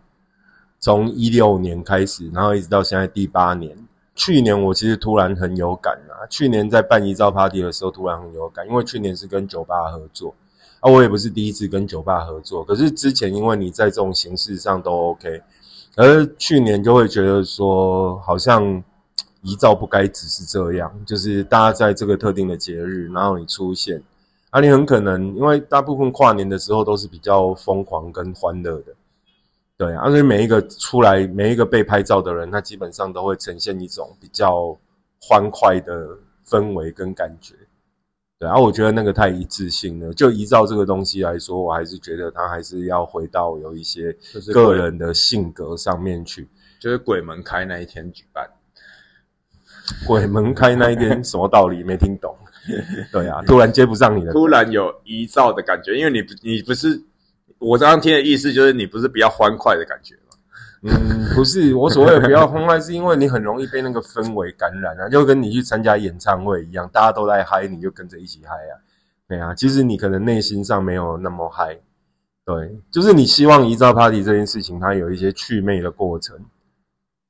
[0.79, 3.77] 从一六年开始，然后一直到现在第八年。
[4.15, 10.33] 去年我其实突然很有感啊，去年在办遗照 Party 的时候突然很有感，因为去年是跟酒吧合作。
[10.79, 15.43] 啊，我也不是第一次跟酒吧合作，可是之前因为你在这种形式上都 OK，
[15.97, 18.81] 而去年就会觉得说，好像
[19.41, 24.01] 遗照不该只是这样，就是大家在这个特定的节日，然后你出现，
[24.51, 28.93] 啊，你很可能因为大部分跨年的时候都是比较疯狂跟欢乐的，
[29.77, 34.77] 对啊，所以每一个出来每一个被拍照的人，他基本上都会呈现一种比较
[35.21, 36.05] 欢快的
[36.45, 37.55] 氛围跟感觉。
[38.37, 40.13] 对啊，我觉得那个太一致性了。
[40.13, 44.11] 就依照这个东西来说，我还是觉得他还是要回到有一些
[44.51, 46.49] 个人的性格上面去。
[46.79, 48.49] 就是鬼门开那一天举办。
[50.05, 52.35] 鬼门开那一天什么道理没听懂？
[53.11, 54.33] 对啊，突然接不上你了。
[54.33, 57.01] 突然有遗照的感觉，因为你不你不是
[57.59, 60.19] 我刚刚听的意思，就是你不是比较欢快的感觉吗？
[60.83, 68.73] 嗯，不是，我所谓的不要欢快，是因为你很容易被那个氛围感染啊，就跟你去参加演唱会一样，大家都在嗨，你就跟着一起嗨啊。
[69.27, 71.77] 对啊，其实你可能内心上没有那么嗨，
[72.45, 76.35] 对，就是你希望遗照 party 这件事情，它有一些祛魅的过程。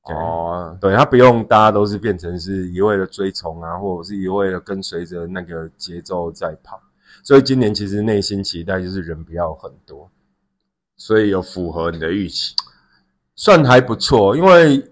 [0.06, 6.82] 对哦，对，他不用大家都是变成是一味的追从啊，或者是一味的跟随着那个节奏在跑。
[7.24, 10.10] 所以今年其实内心期待就是人不要很多，
[10.98, 12.56] 所以有符合你的预期。
[13.36, 14.36] 算还不错。
[14.36, 14.92] 因为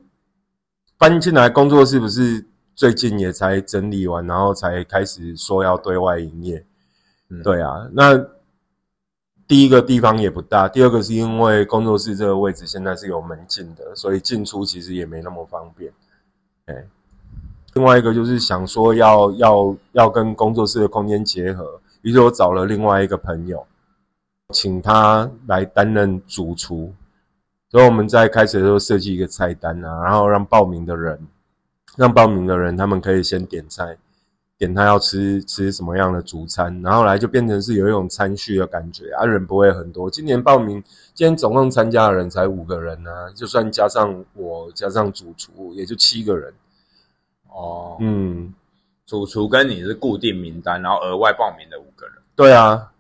[0.98, 2.45] 搬进来工作室不是
[2.76, 6.63] 最近也才整理完，然后才开始说要对外营业。
[7.30, 8.17] 嗯对啊，那
[9.49, 15.91] 第一个地方也不大，第二个是因为工作室这个位置现在是有门禁的，所以进出其实也没那么方便。
[16.67, 16.85] 哎，
[17.73, 23.65] 另外一个就是想说要要要跟工作室的空间结合，于是我找了另外一个朋友，
[24.53, 26.93] 请他来担任主厨。
[27.71, 31.27] 所以我们在开始的时候设计一个菜单啊，然后让报名的人，
[31.97, 33.97] 让报名的人他们可以先点菜，
[34.60, 40.12] 点他要吃吃什么样的主餐，然后来就变成是有一种餐序的感觉啊，人不会很多。
[40.12, 46.54] 今年报名，今天总共参加的人才五个人啊，就算加上我加上主厨，也就七个人。
[47.48, 48.54] 哦，嗯，
[49.06, 52.15] 主厨跟你是固定名单，然后额外报名的五个人。
[52.36, 52.91] 对啊，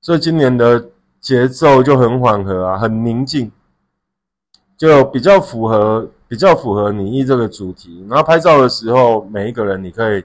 [0.00, 0.88] 所以今年的
[1.20, 3.52] 节奏就很缓和啊，很宁静，
[4.78, 8.02] 就比较符合比较符合你意这个主题。
[8.08, 10.24] 然后拍照的时候，每一个人你可以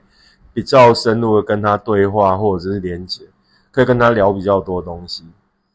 [0.58, 3.22] 比较深入的跟他对话，或者是连接，
[3.70, 5.24] 可以跟他聊比较多东西。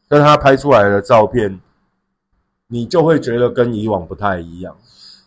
[0.09, 1.57] 但他拍出来的照片，
[2.67, 4.75] 你就会觉得跟以往不太一样。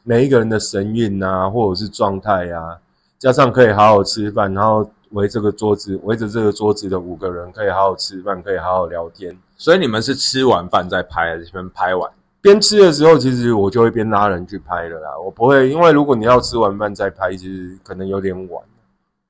[0.03, 2.77] 每一个人的神韵啊，或者是状态啊，
[3.19, 9.35] 加上可以好好吃饭，然后围这个桌子，围着这个桌子的五个人可以好好吃饭，可以好好聊天。
[9.57, 12.12] 所以你们是吃完饭再拍，还是先拍完？
[12.42, 15.19] 边吃的时候，其实我就会边拉人去拍了啦。
[15.19, 18.62] 我不会，因为如果你要吃完饭再拍，其实可能有点晚。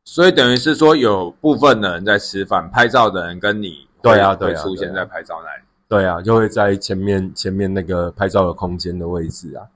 [0.09, 5.62] 所以等于是说，有部分的人在吃饭，拍照的人跟你对啊对啊出现在拍照那里。
[5.88, 9.66] 对啊，就会在前面前面那个拍照的空间的位置啊。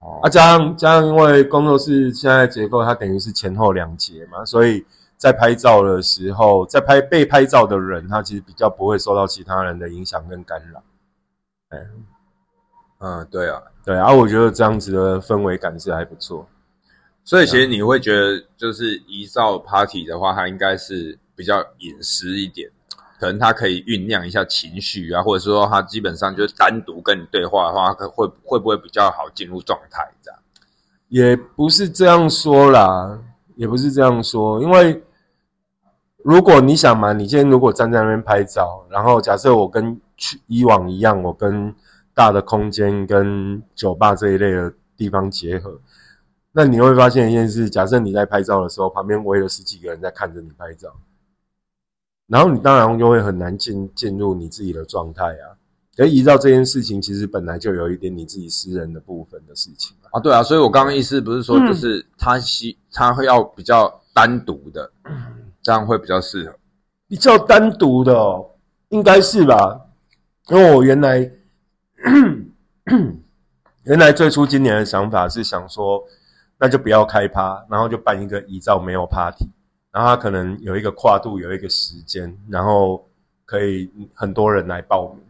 [0.00, 4.84] 哦啊，加上加上，因为工作室现在结构，它等于是前后两节嘛，所以
[5.16, 10.82] 在拍照的时候，在拍被拍照的人，他其实比较不会受到其他人的影响跟干扰。
[11.70, 11.86] 哎，
[12.98, 13.62] 嗯，对啊。
[13.84, 16.46] 对啊，我觉得这样子的氛围感是还不错。
[17.24, 22.70] 所以其实你会觉得，就是一照 party 的话，它应该是比较隐私一点，
[23.18, 30.40] 可能它可以酝酿一下情绪啊，或者说它基本上就是单独跟你对话的话，可会会不会比较好进入状态这样？
[31.08, 33.18] 也不是这样说啦，
[33.56, 35.02] 也不是这样说，因为
[36.18, 41.74] 如果你想嘛，你今天如果站在那边拍照，然后假设我跟去以往一样，我跟
[42.12, 45.80] 大的空间跟酒吧这一类的地方结合，
[46.56, 50.94] 那你会发现一件事：假设你在拍照的时候，旁边围了十几个人在看着你拍照，
[52.28, 55.58] 然后你当然就会很难进进入你自己的状态啊。
[55.96, 60.10] 可是遗照这件事情，其实本来就有一点你自己私人的部分的事情啊。
[60.12, 64.90] 啊，对啊，所以我刚刚意思不是说，就是他希他会要比较单独的，
[65.60, 66.54] 这样会比较适合。
[67.08, 68.48] 比较单独的哦，
[68.90, 69.80] 应该是吧？
[70.48, 71.18] 因为我原来
[73.84, 76.02] 原来最初今年的想法是想说，
[76.58, 79.46] 那就不要开趴，然后就办一个遗照没有 party，
[79.90, 83.04] 然后它可能有一个跨度，有一个时间，然后
[83.44, 85.22] 可以很多人来报名，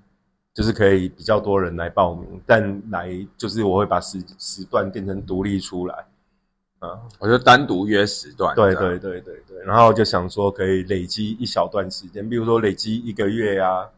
[0.53, 6.07] 就是可以比较多人来报名，但来就是我会把时时段变成独立出来，
[6.79, 8.55] 啊，我就单独约时段。
[8.55, 13.89] 对对对对对，然后就想说可以累积一小段时间，比如说累积一个月啊，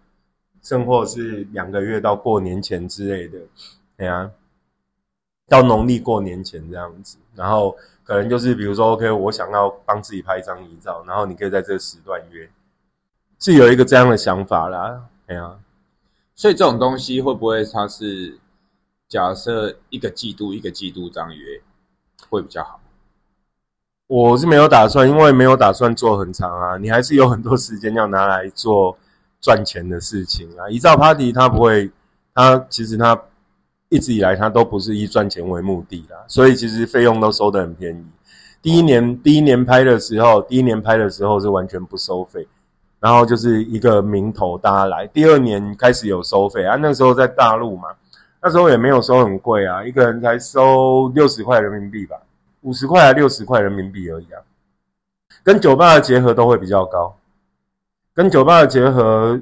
[0.62, 3.38] 甚或是两个月到过年前之类的，
[3.96, 4.30] 对呀、
[5.48, 12.48] 到农历过年前这样子，然后可能就是比如说，OK，我想要帮自己拍一张遗照，然后你可以在这个时段约，
[13.38, 15.56] 是有一个这样的想法啦，哎呀、
[16.34, 18.38] 所以这种东西会不会它是
[19.08, 21.60] 假设一个季度一个季度这样约
[22.28, 22.80] 会比较好？
[24.08, 28.96] 我是没有打算，因为没有打算做很长啊，你还是有很多时间要拿来做
[29.40, 30.68] 赚钱的事情啊。
[30.68, 31.90] 一照 party 它不会，
[32.32, 33.20] 它其实它
[33.88, 38.04] 一直以来它都不是以赚钱为目的啦，所以其实费用都收得很便宜。
[38.60, 42.46] 第一年第一年拍的时候，第一年拍的时候是完全不收费，
[42.98, 45.06] 然后就是一个名头大家来。
[45.06, 47.88] 第二年开始有收费啊，那时候在大陆嘛，
[48.42, 52.16] 那时候也没有收很贵啊，一个人才收六十块人民币吧。
[52.62, 54.42] 五十块还六十块人民币而已啊，
[55.44, 57.16] 跟酒吧的结合都会比较高。
[58.12, 59.40] 跟酒吧的结合，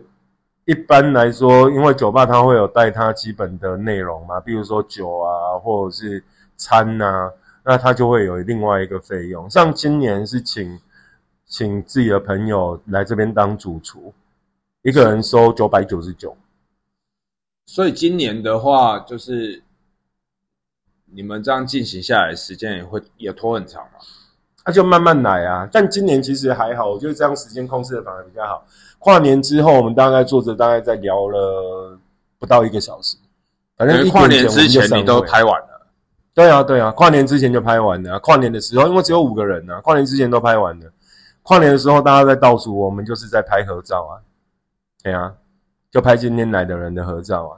[0.65, 6.23] 一般来说，因为酒吧它会有带它基本的内容嘛，比如说酒啊，或者是
[6.57, 7.31] 餐呐，
[7.65, 9.49] 那它就会有另外一个费用。
[9.51, 10.81] 像今年是请
[11.47, 14.13] 请自己的朋友来这边当主厨，
[14.83, 16.37] 一个人收九百九十九。
[17.67, 19.63] 所以今年的话，就是。
[21.17, 24.01] 你们这样进行下来，时间也会也拖很长嘛？
[24.67, 25.69] 那就慢慢来啊。
[25.71, 28.67] 但今年其实还好，我觉得这样时间控制的反而比较好。
[29.05, 31.99] 跨年之后，我们大概坐着大概在聊了
[32.39, 33.19] 不到一个小时。
[33.77, 35.87] 反正跨年之前你都拍完了。
[36.33, 38.19] 对啊，对啊，跨年之前就拍完了。
[38.21, 40.91] 跨年的时候，因为只有五个人呢，跨年之前都拍完了。
[41.43, 44.17] 跨年的时候，大家在倒数，我们就是在拍合照啊。
[45.03, 45.35] 对啊，
[45.91, 47.55] 就拍今天来的人的合照啊。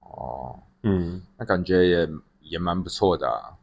[0.00, 2.08] 哦，嗯，那感觉也。
[2.46, 3.56] 也蛮不错的，啊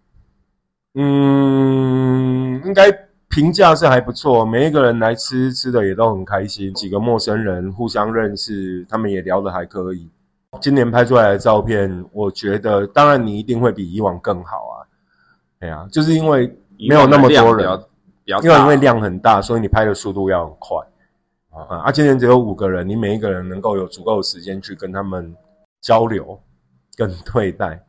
[0.96, 2.92] 嗯，应该
[3.32, 4.46] 评价是还不错。
[4.46, 10.10] 每一个人来吃吃的也都很开心，几个陌生人互相认识，他们也聊得还可以。
[10.60, 14.76] 今年拍出来的照片，我觉得当然你一定会比以往更好啊。
[15.62, 16.46] 对啊，就是因为
[16.78, 17.80] 没有那么多人，
[18.26, 20.78] 因为因为量很大，所以你拍的速度要很快
[21.52, 21.86] 啊。
[21.86, 25.34] 啊，今年只有五个人，你每一个人能够有足够的时间去跟他们
[25.80, 26.38] 交流
[26.98, 27.82] 跟对待。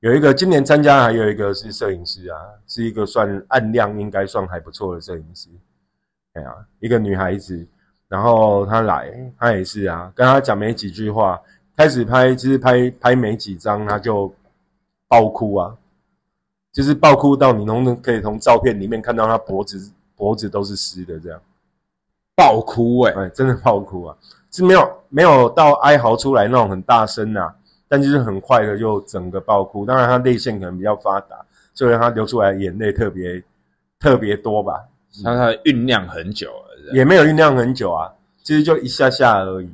[0.00, 5.48] 有一个今年参加，还有一个是摄影师啊，是一个算暗量，应该算还不错的摄影师。
[6.34, 7.66] 哎呀，一个女孩子，
[8.06, 11.40] 然后她来，她也是啊，跟她讲没几句话，
[11.74, 14.30] 开始拍，就是拍拍没几张，她就
[15.08, 15.74] 爆哭啊，
[16.72, 21.40] 就是爆哭到你能可以从照片里面看到她脖子脖子都是湿的这样，
[22.36, 24.16] 爆哭哎，哎，真的爆哭啊，
[24.50, 27.54] 是没有没有到哀嚎出来那种很大声呐。
[27.88, 31.36] 但就是很快的就整个爆哭，当然他泪腺可能比较发达，
[31.72, 33.40] 所以他流出来眼泪特别
[34.00, 34.84] 特别多吧。
[35.22, 39.70] 他他酝酿很久了，也没有酝酿很久啊，其实就一下下而已。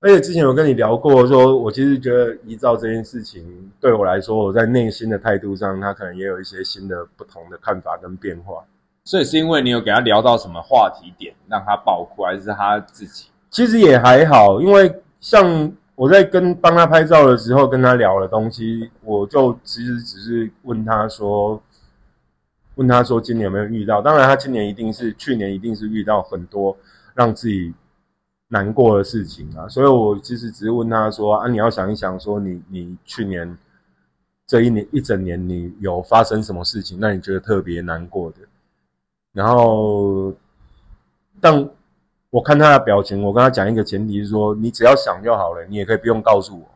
[0.00, 8.62] 而且之前有跟你聊过，说我其实觉得遗照这件事情对我来说，我在内心的态度上，他可能也有一些新的不同的看法跟变化。
[9.04, 13.26] 所以是因为你有给他聊到什么话题点让他爆哭，还是他自己？
[13.50, 15.72] 其实也还好，因为像。
[16.02, 21.62] 我在跟帮他拍照的时候，跟他聊的东西，我就其实只是问他说，
[22.74, 24.02] 问他说今年有没有遇到？
[24.02, 26.76] 当然，他今年一定是去年一定是遇到很多
[27.14, 27.72] 让自己
[28.48, 29.68] 难过的事情啊。
[29.68, 33.56] 所以我其实只是问他说啊，你要想一想，说你你去年
[34.44, 38.38] 这一年一整年你有发生什么事情，那你觉得特别难过的？
[39.32, 40.34] 然后，
[41.40, 41.70] 但。
[42.32, 46.66] 我看他的表情，我跟他讲一个前提是说，你只要想就好了，你也可以不用告诉我，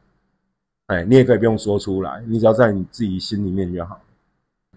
[0.89, 3.99] 哎，你也可以不用说出来，你只要在你自己心里面就好。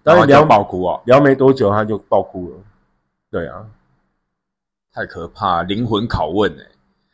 [0.02, 2.56] 当然聊爆哭啊，聊没多久他就爆哭了。
[3.30, 3.66] 对啊，
[4.94, 6.64] 太可怕，灵魂拷问哎，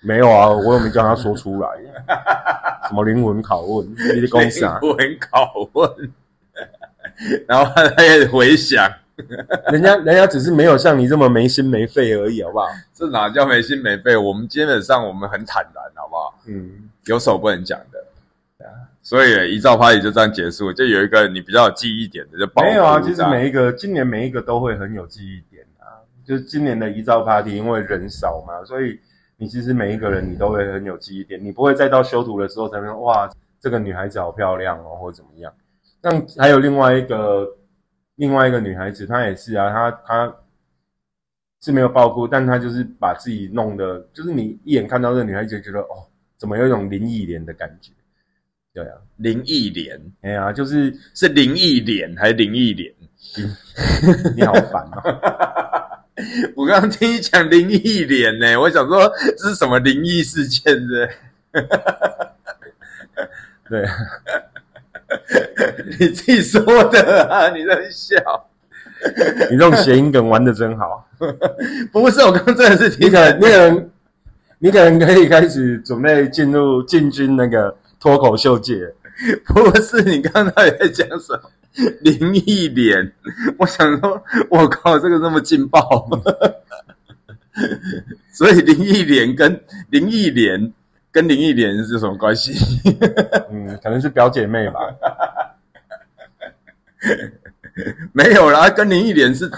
[0.01, 1.69] 没有啊，我又没叫他说出来，
[2.87, 3.85] 什么灵魂拷问？
[4.15, 6.13] 你的公司啊，灵魂拷问，
[7.49, 8.89] 然后他也回想。
[9.73, 12.67] 人家人家只是没有像你这么没心没肺而已，好不好？
[12.93, 14.17] 这哪叫没心没肺？
[14.17, 16.39] 我们基本上我们很坦然，好不好？
[16.47, 18.05] 嗯，有手不能讲的。
[19.03, 23.01] 所以一照 party 就这样结束，就有一个你比较有记忆点的，就没有啊。
[23.01, 26.03] 其实每一个今年每一个都会很有记忆点啊。
[26.27, 28.99] 就是今年的一照 party，因为人少嘛，所以
[29.37, 31.43] 你其实每一个人你都会很有记忆点。
[31.43, 35.53] 你不会再到修图的时候才能哇，这个女孩子好漂亮哦，或者怎么样。
[36.01, 37.49] 但还有另外一个。
[38.17, 40.37] 另外一个女孩子，她也是啊，她她
[41.63, 46.07] 是没有爆哭，但她就是把自己弄的，就是你一眼看到这个女孩子，就觉得哦，
[46.37, 47.93] 怎么有一种林忆莲的感觉？
[48.75, 52.93] 对啊，林忆莲，哎呀，就是是林忆莲还是林忆莲？
[54.37, 56.05] 你好烦啊！
[56.55, 61.09] 我刚刚听你讲林忆莲呢，我想说这是什么灵异事件呢？
[63.69, 63.85] 对。
[65.99, 67.49] 你自己说的啊！
[67.51, 68.17] 你在笑，
[69.51, 71.09] 你这种谐音梗玩的真好。
[71.93, 73.91] 不是，我刚刚真的是你可能，你可能，
[74.59, 78.93] 你可能可以开始准备进入进军那个脱口秀界。
[79.47, 81.51] 不是，你刚刚到底在讲什么？
[82.01, 83.13] 林忆莲，
[83.59, 86.09] 我想说，我靠，这个那么劲爆，
[88.33, 90.73] 所以林忆莲跟林忆莲
[91.17, 92.53] 跟林忆莲是什么关系？
[93.51, 94.81] 嗯，可能是表姐妹吧。
[98.13, 99.51] 没有啦，跟林忆莲是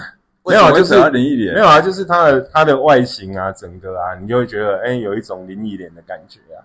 [0.45, 6.63] 没有啊就是林忆莲，没有啊，就是她的她的外形啊，整个啊，你就会觉得哎、有一种林忆莲的感觉啊。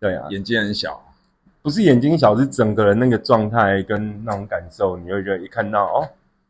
[0.00, 1.04] 对啊，眼睛很小，
[1.60, 6.08] 不是眼睛小，是整个人那个状态跟那种感受，你会觉得一看到哦，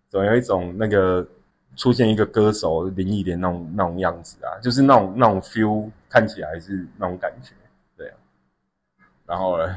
[0.09, 1.27] 总有一种那个
[1.75, 7.51] 出现一个歌手林忆莲那种那种样子啊，就是那种那种 feel，看起来是那种感觉。
[9.27, 9.77] 然后呢，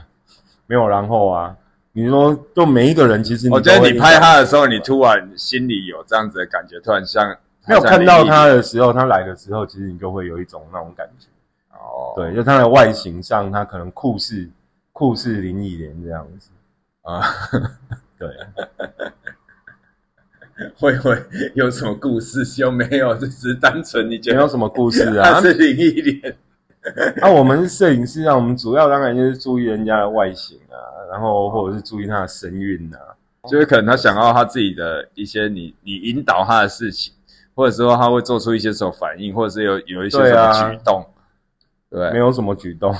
[0.66, 1.56] 没有然后啊，
[1.94, 7.36] 你说就每一个人其实我觉得你拍他的时候，你突然心里有这样子的感觉，突然像
[7.68, 11.28] 没有看到他的的时候，他来的时候，其实你就会有一种那种感觉。
[11.72, 14.50] 哦，对，就他的外形上，他可能酷似
[14.94, 16.50] 酷似林忆莲这样子。
[17.04, 17.24] 啊，
[18.20, 18.28] 对，
[20.78, 21.24] 会不会
[21.56, 22.44] 有什么故事？
[22.60, 25.42] 又没有，就只是单纯你觉得没有什么故事啊 他。
[25.42, 26.36] 是林忆莲，
[27.22, 30.76] 那、 我们是摄影师啊，我们主要当然就是注意人家的外形啊，
[31.12, 33.00] 然后或者是注意他的神韵啊。
[33.50, 37.14] 就是可能他想要他自己的一些你你引导他的事情，
[37.56, 41.06] 或者说他会做出一些什么反应，或者是有有一些什么对啊举动，
[41.90, 42.94] 对，没有什么举动，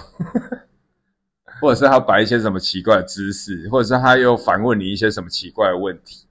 [1.60, 6.26] 或者是他摆一些什么奇怪的姿势，或者是他又反问你一些什么奇怪的问题，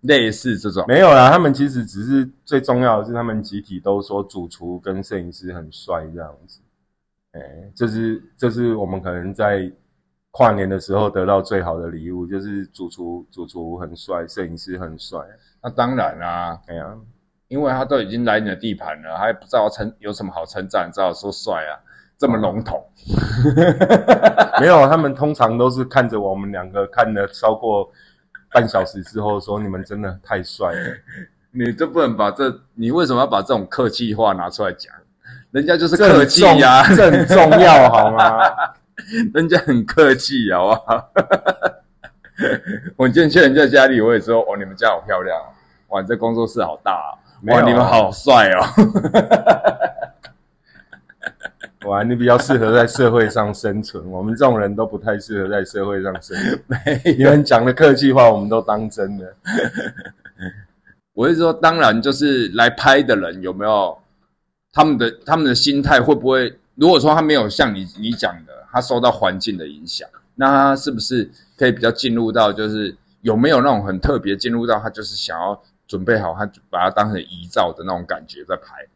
[0.00, 0.84] 类似这种。
[0.88, 1.30] 没有啦。
[1.30, 6.58] 他们其实只是最重要的是，他们集体都说主厨跟摄影师很帅这样子。
[7.32, 7.40] 哎、
[7.76, 9.70] 这是这是我们可能在
[10.32, 15.20] 跨年的时候得到最好的礼物，就是主厨主厨很帅，摄影师很帅。
[15.62, 16.96] 那当然啦、哎呀，
[17.48, 21.78] 因为他都已经来你的地盘了，还不知道称有什么好称赞，只好说帅啊，
[22.18, 22.84] 这么笼统。
[24.60, 27.90] 没有，他们通常都是看着我们两个看了超过
[28.52, 30.96] 半小时之后说：“你们真的太帅了。
[31.52, 34.94] 你就不能把这，你为什么要把这种客气话拿出来讲？
[35.52, 38.38] 人家就是客气重呀、这很重要好吗？
[39.34, 41.10] 人家很客气，好不好？
[42.96, 45.46] 我今天去人家家里，我也说，哦，你们家好漂亮哦，
[45.88, 47.18] 哇，你这工作室好大哦，
[47.54, 48.64] 哇，你们好帅哦。
[51.88, 56.62] 哇，你比较适合在社会上生存，我们这种人都不太适合在社会上生存。
[57.18, 59.34] 你们讲的客气话，我们都当真的。
[61.14, 63.98] 我是说，当然就是来拍的人有没有
[64.72, 66.58] 他们的他们的心态会不会？
[66.76, 78.86] 如果说他没有像你你讲的，他受到环境的影响，那他是不是可以比较进入到就是有没有那种很特别进入到他就是想要准备好，他把它当成遗照的那种感觉在拍？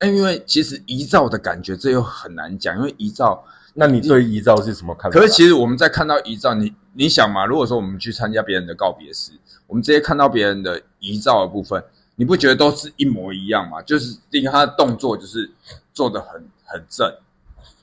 [0.00, 5.18] 哎因为其实遗照的感觉这又很难讲，因为遗照那你对遗照是什么看法？
[5.18, 9.32] 可是其实我们在看到遗照，你你想嘛，如果说我们去参加别人的告别式，
[9.66, 11.82] 我们直接看到别人的遗照的部分，
[12.18, 13.80] 你不觉得都是一模一样吗？
[13.82, 15.48] 就是因为他的动作就是
[15.94, 16.32] 做的很
[16.64, 17.08] 很正，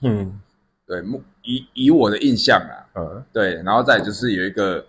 [0.01, 0.41] 嗯
[0.85, 4.85] 对，目以以我的印象啊，嗯，对，然后再就是有一个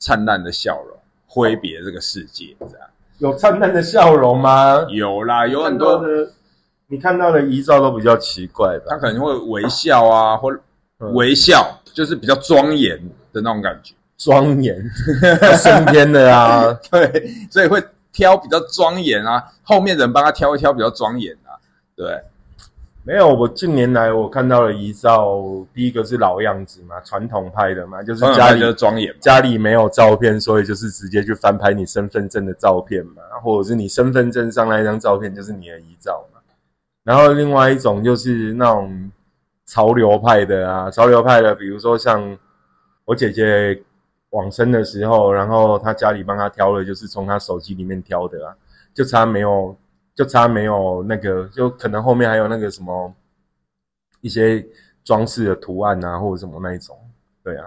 [0.00, 2.88] 灿烂的笑容，挥别这个世界，这样
[3.18, 4.84] 有灿烂的笑容吗？
[4.90, 6.32] 有啦，有很多的，
[6.88, 8.98] 你看到的遗照都比较奇怪吧他？
[8.98, 10.52] 可能会微笑啊，或
[10.98, 12.98] 嗯微笑，就是比较庄严
[13.32, 13.94] 的那种感觉。
[14.16, 14.76] 庄严、
[15.56, 17.80] 升天的啊， 对，所以会
[18.12, 21.54] 挑比较庄严啊，后面人帮他挑一挑比较庄严啊，
[21.94, 22.20] 对，
[23.04, 23.28] 没有。
[23.28, 25.40] 我近年来我看到的遗照，
[25.72, 36.40] 第一个是老样子嘛，传统派的嘛，就是家里家里就是庄严，家里没有照片，所以就是直接去翻拍你身份证的照片嘛，或者是你身份证上那一张照片就是你的遗照嘛。
[37.04, 39.10] 然后另外一种就是那种
[39.64, 42.36] 潮流派的啊，潮流派的，比如说像
[43.04, 43.82] 我姐姐
[44.30, 48.56] 往生的时候，然后他家里帮他挑了，就是从他手机里面挑的啊，
[48.92, 49.76] 就差没有，
[50.14, 53.14] 就差没有那个，就可能后面还有那个什么
[54.20, 54.64] 一些
[55.04, 56.96] 装饰的图案啊，或者什么那一种，
[57.42, 57.64] 对啊。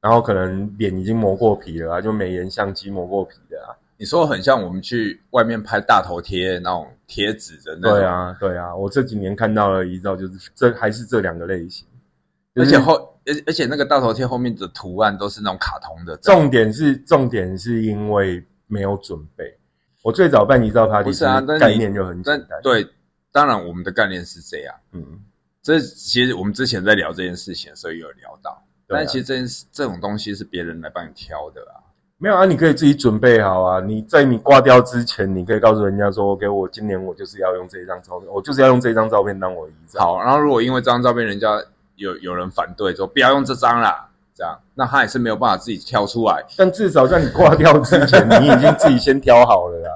[0.00, 3.72] 然后可能脸已经磨过皮了啊，就美颜相机磨过皮的啊。
[3.96, 11.86] 你说很像我们去外面拍大头贴那种贴纸的那种，对，啊，对啊，我这几年看到的遗照就是这还是这两个类型，
[12.56, 19.44] 而且后而而且那个大头贴后面的图案都是那种卡通的，重点是重点是因为没有准备。
[20.02, 22.86] 我最早办遗照 party 不是啊，概念就很但简单，，对，
[23.32, 25.02] 当然我们的概念是这样，嗯，
[25.62, 31.80] 这其实我们之前在聊这件事情的时候也有聊到，啊但其实这件事这种东西是别人来帮你挑的啊。
[32.16, 33.80] 没有啊，你可以自己准备好啊。
[33.80, 40.00] 你在你挂掉之前，你可以告诉人家说，OK，我今年我就是要用这一张照片，我就是要用这张照片当我的遗照。
[40.00, 41.60] 好，然后如果因为这张照片人家
[41.96, 46.44] 有有人反对说不要用这张啦，这样，那他也是没有办法自己挑出来。
[46.56, 49.90] 但至少在你挂掉之前，你已经自己先挑好了啦。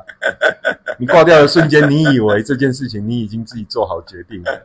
[0.98, 4.62] 你挂掉的瞬间，你以为这件事情你已经自己做好决定了。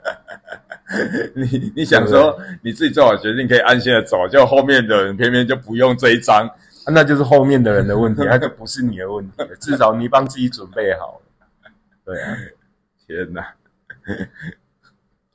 [1.34, 9.56] 你你想说你自己做好决定可以安心的走，就后面的人偏偏就不用这一张，啊那就是后面的人的问题，那就不是你的问题了。
[9.60, 11.72] 至少你帮自己准备好了。
[12.06, 12.38] 对啊，
[13.08, 13.54] 天哪！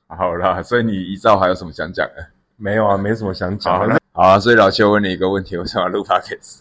[0.09, 2.27] 好啦，所以你遗照还有什么想讲的？
[2.57, 4.01] 没有啊，没什么想讲的。
[4.13, 6.61] 好啊，所以老邱问你一个问题：为什么要录 podcast？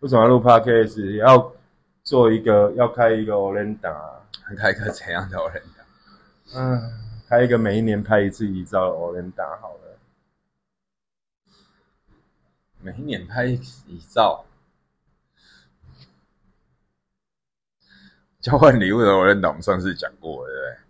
[0.00, 1.16] 为什么要录 podcast？
[1.16, 1.52] 要
[2.02, 3.94] 做一个，要开一个 Olenda，
[4.58, 5.84] 开一个怎样的 Olenda？
[6.54, 6.80] 嗯，
[7.28, 9.98] 开一个每一年拍一次遗照的 Olenda 好了。
[12.80, 13.60] 每一年拍遗
[14.10, 14.44] 照，
[18.40, 20.85] 交换礼物的 Olenda，我们上次讲过，对不对？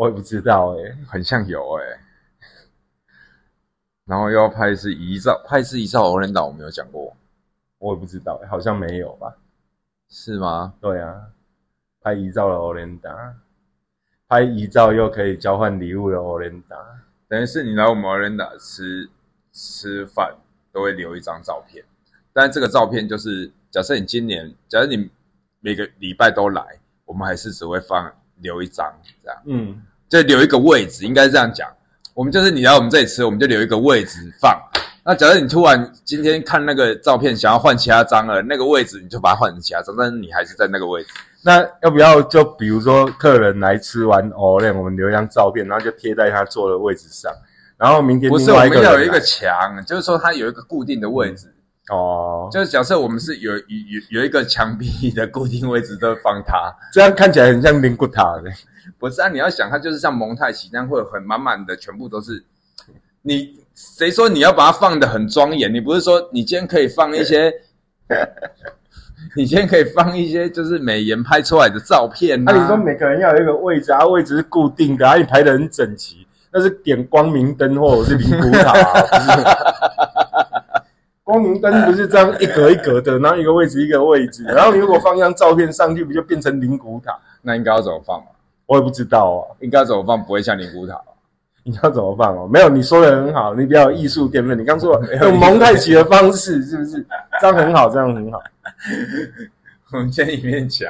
[0.00, 2.00] 我也不知道哎、很像有哎、
[4.06, 7.14] 然后又要拍一次遗照，拍一次遗照 Olenda，我们有讲过，
[7.76, 9.36] 我也不知道、欸，好像没有吧？
[10.08, 10.72] 是吗？
[10.80, 11.26] 对啊，
[12.00, 13.34] 拍遗照的 Olenda，
[14.26, 16.82] 拍遗照又可以交换礼物的 Olenda。
[17.28, 19.10] 等于是你来我们 Olenda 吃
[19.52, 20.34] 吃饭
[20.72, 21.84] 都会留一张照片，
[22.32, 25.10] 但是这个照片就是假设你今年，假设你
[25.58, 31.66] 每个礼拜都来，我们还是只会放留一张这样，嗯，就留一个位置，应该这样讲。
[32.12, 34.60] 我们就是你来我们这里吃，我们就留一个位置放。
[35.02, 41.08] 那假设你突然今天看那个照片，想要换其他张了，那个位置你就把它换成其他张，但是你还是在那个位置。
[41.42, 47.32] 那要不要就比如说客人来吃完 Olen，我们留一张照片，然后就贴在他坐的位置上，
[47.78, 51.46] 然后明天不是，我们要有一个来墙，就是说它有一个固定的位置。
[51.88, 58.50] 哦，就是假设我们是有有有有一个墙壁的固定位置都放它，这样看起来很像灵骨塔的。
[58.98, 59.28] 不是啊？
[59.28, 62.44] 你要想，它就是像蒙太奇那样，会有很满满的，全部都是
[63.22, 63.58] 你。
[63.72, 65.72] 谁说你要把它放的很庄严？
[65.72, 67.50] 你不是说你今天可以放一些，
[69.34, 72.60] 你今天可以放一些就是美颜拍出来的照片那、啊？
[72.60, 78.74] 你说每个人要有一个位置啊，位置是固定的，啊，你排的很整齐，那是点光明灯或者是灵骨塔、
[81.24, 87.18] 光明灯不是这样一格一格的，然后一个位置一个位置，然后你如果放一张照片上去，不就变成灵骨塔？
[87.40, 88.26] 那应该要怎么放嘛？
[88.70, 91.06] 我也不知道啊，应该怎么放不会像灵骨塔吧？
[91.64, 92.46] 你要怎么放哦？
[92.46, 94.56] 没有，你说的很好，你比较有艺术天分。
[94.56, 97.04] 你刚说 用蒙太奇的方式，是不是？
[97.40, 98.40] 这样很好，这样很好。
[99.90, 100.88] 我们建一面墙，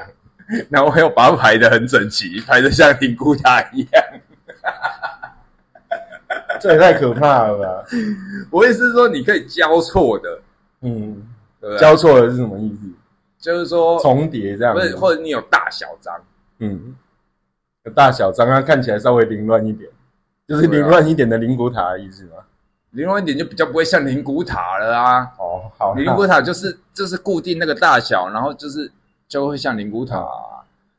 [0.69, 4.05] 然后我又把它排的很整齐，排的像灵骨塔一样。
[6.61, 7.87] 这也太可怕了吧？
[8.51, 10.39] 我意思是说，你可以交错的，
[10.83, 11.27] 嗯，
[11.59, 11.79] 对不对？
[11.81, 12.81] 交错的是什么意思？
[13.41, 16.15] 就是说，重叠这样子不是，或者你有大小张，
[16.59, 16.95] 嗯，
[17.91, 19.91] 有大小张，它看起来稍微凌乱一点，
[20.47, 22.37] 就是凌乱一点的灵骨塔的意思吗？
[22.93, 25.33] 凌乱一点就比较不会像灵骨塔了啊。
[25.39, 28.91] 哦，好，灵骨塔就是就是固定那个大小，然后就是
[29.29, 30.27] 就会像灵骨塔、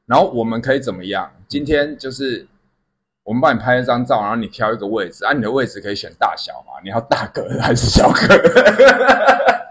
[0.06, 1.32] 然后我们可以怎么样？
[1.48, 2.48] 今天就是
[3.24, 6.80] 我们帮你拍一张照，然后你挑一个位置，啊，你的位置可以选大小嘛？
[6.84, 8.18] 你要大格还是小格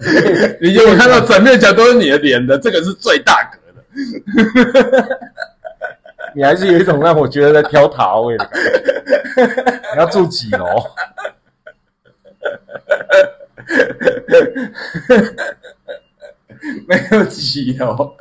[0.60, 2.58] 你有看到整面墙都是你的脸的？
[2.58, 5.18] 这个是最大格的。
[6.34, 9.82] 你还是有一种让我觉得在挑塔位的感觉。
[9.94, 10.66] 你要住几楼？
[16.86, 18.14] 没有几楼，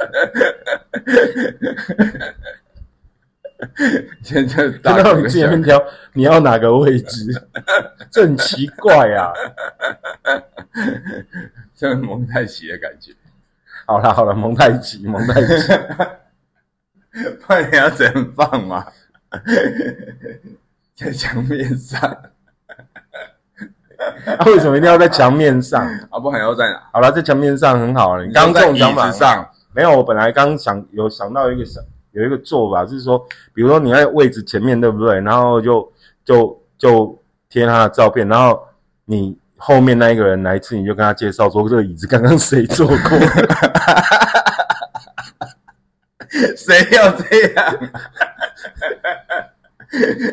[4.24, 5.82] 现在就让你自己面挑，
[6.14, 7.47] 你要哪个位置？
[8.09, 9.32] 这很奇怪啊！
[11.76, 13.14] 像蒙太奇的感觉。
[13.86, 15.68] 好了好了，蒙太奇，蒙太奇，
[17.45, 18.86] 不然你要怎样放嘛？
[20.95, 21.99] 在墙面上，
[24.38, 25.86] 啊、为什么一定要在墙面上？
[26.09, 26.82] 啊，不然要在哪？
[26.93, 28.26] 好了，在墙面上很好了。
[28.26, 29.12] 你刚刚这种讲法
[29.74, 33.20] 没有，我本来刚想有想到一个想有一个做法，就是说，
[33.53, 35.20] 比如说你在位置前面，对不对？
[35.22, 35.91] 然后就
[36.26, 38.68] 就就贴他的照片，然后
[39.05, 42.97] 你后面那一个人来一次，你就跟他介绍说这个椅子刚刚谁坐过，
[46.55, 47.80] 谁要这样？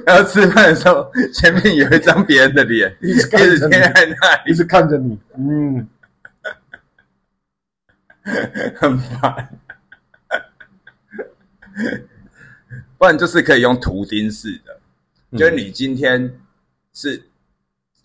[0.07, 3.77] 然后吃饭的时候，前面有一张别人的脸，一直贴在那
[4.45, 5.89] 里，一直看着你，嗯，
[8.77, 9.49] 很烦。
[12.99, 14.81] 不然就是可以用图钉式的，
[15.39, 16.41] 就是你今天
[16.93, 17.23] 是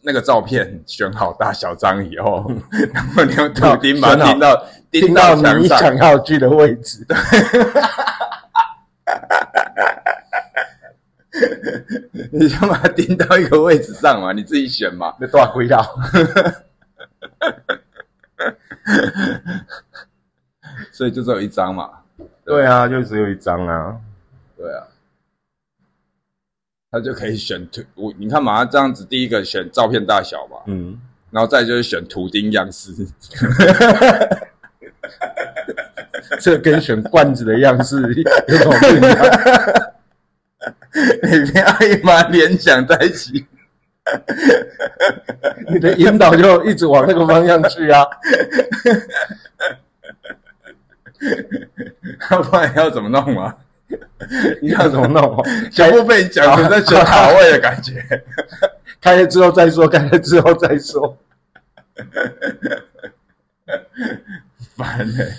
[0.01, 2.51] 那个照片选好大小张以后，
[2.93, 7.05] 然后你用图钉把它钉到钉到到你，想要去的位置，
[12.31, 15.15] 你就把它钉到一个位置上嘛，你自己选嘛。
[15.19, 15.83] 那多少轨道？
[20.91, 22.02] 所以就只有一张嘛。
[22.45, 23.97] 对啊，就只有一张啊。
[24.57, 24.87] 对啊，
[26.91, 27.81] 他就可以选图。
[27.95, 30.99] 我你看嘛，他这样子，第一个选照片大小嘛，嗯，
[31.31, 32.91] 然后再就是选图钉样式。
[36.39, 37.95] 这跟选罐子的样式
[38.47, 39.17] 有什么不一样？
[41.23, 43.45] 你不要一把联想在一起。
[45.69, 48.05] 你的引导就一直往那个方向去啊。
[52.29, 53.55] 要 不然要怎么弄啊？
[54.61, 55.43] 你 要怎么弄？
[55.71, 58.01] 全部被你讲成在选卡位的感觉。
[59.01, 61.17] 开了之后再说，开了之后再说。
[64.75, 65.31] 烦嘞、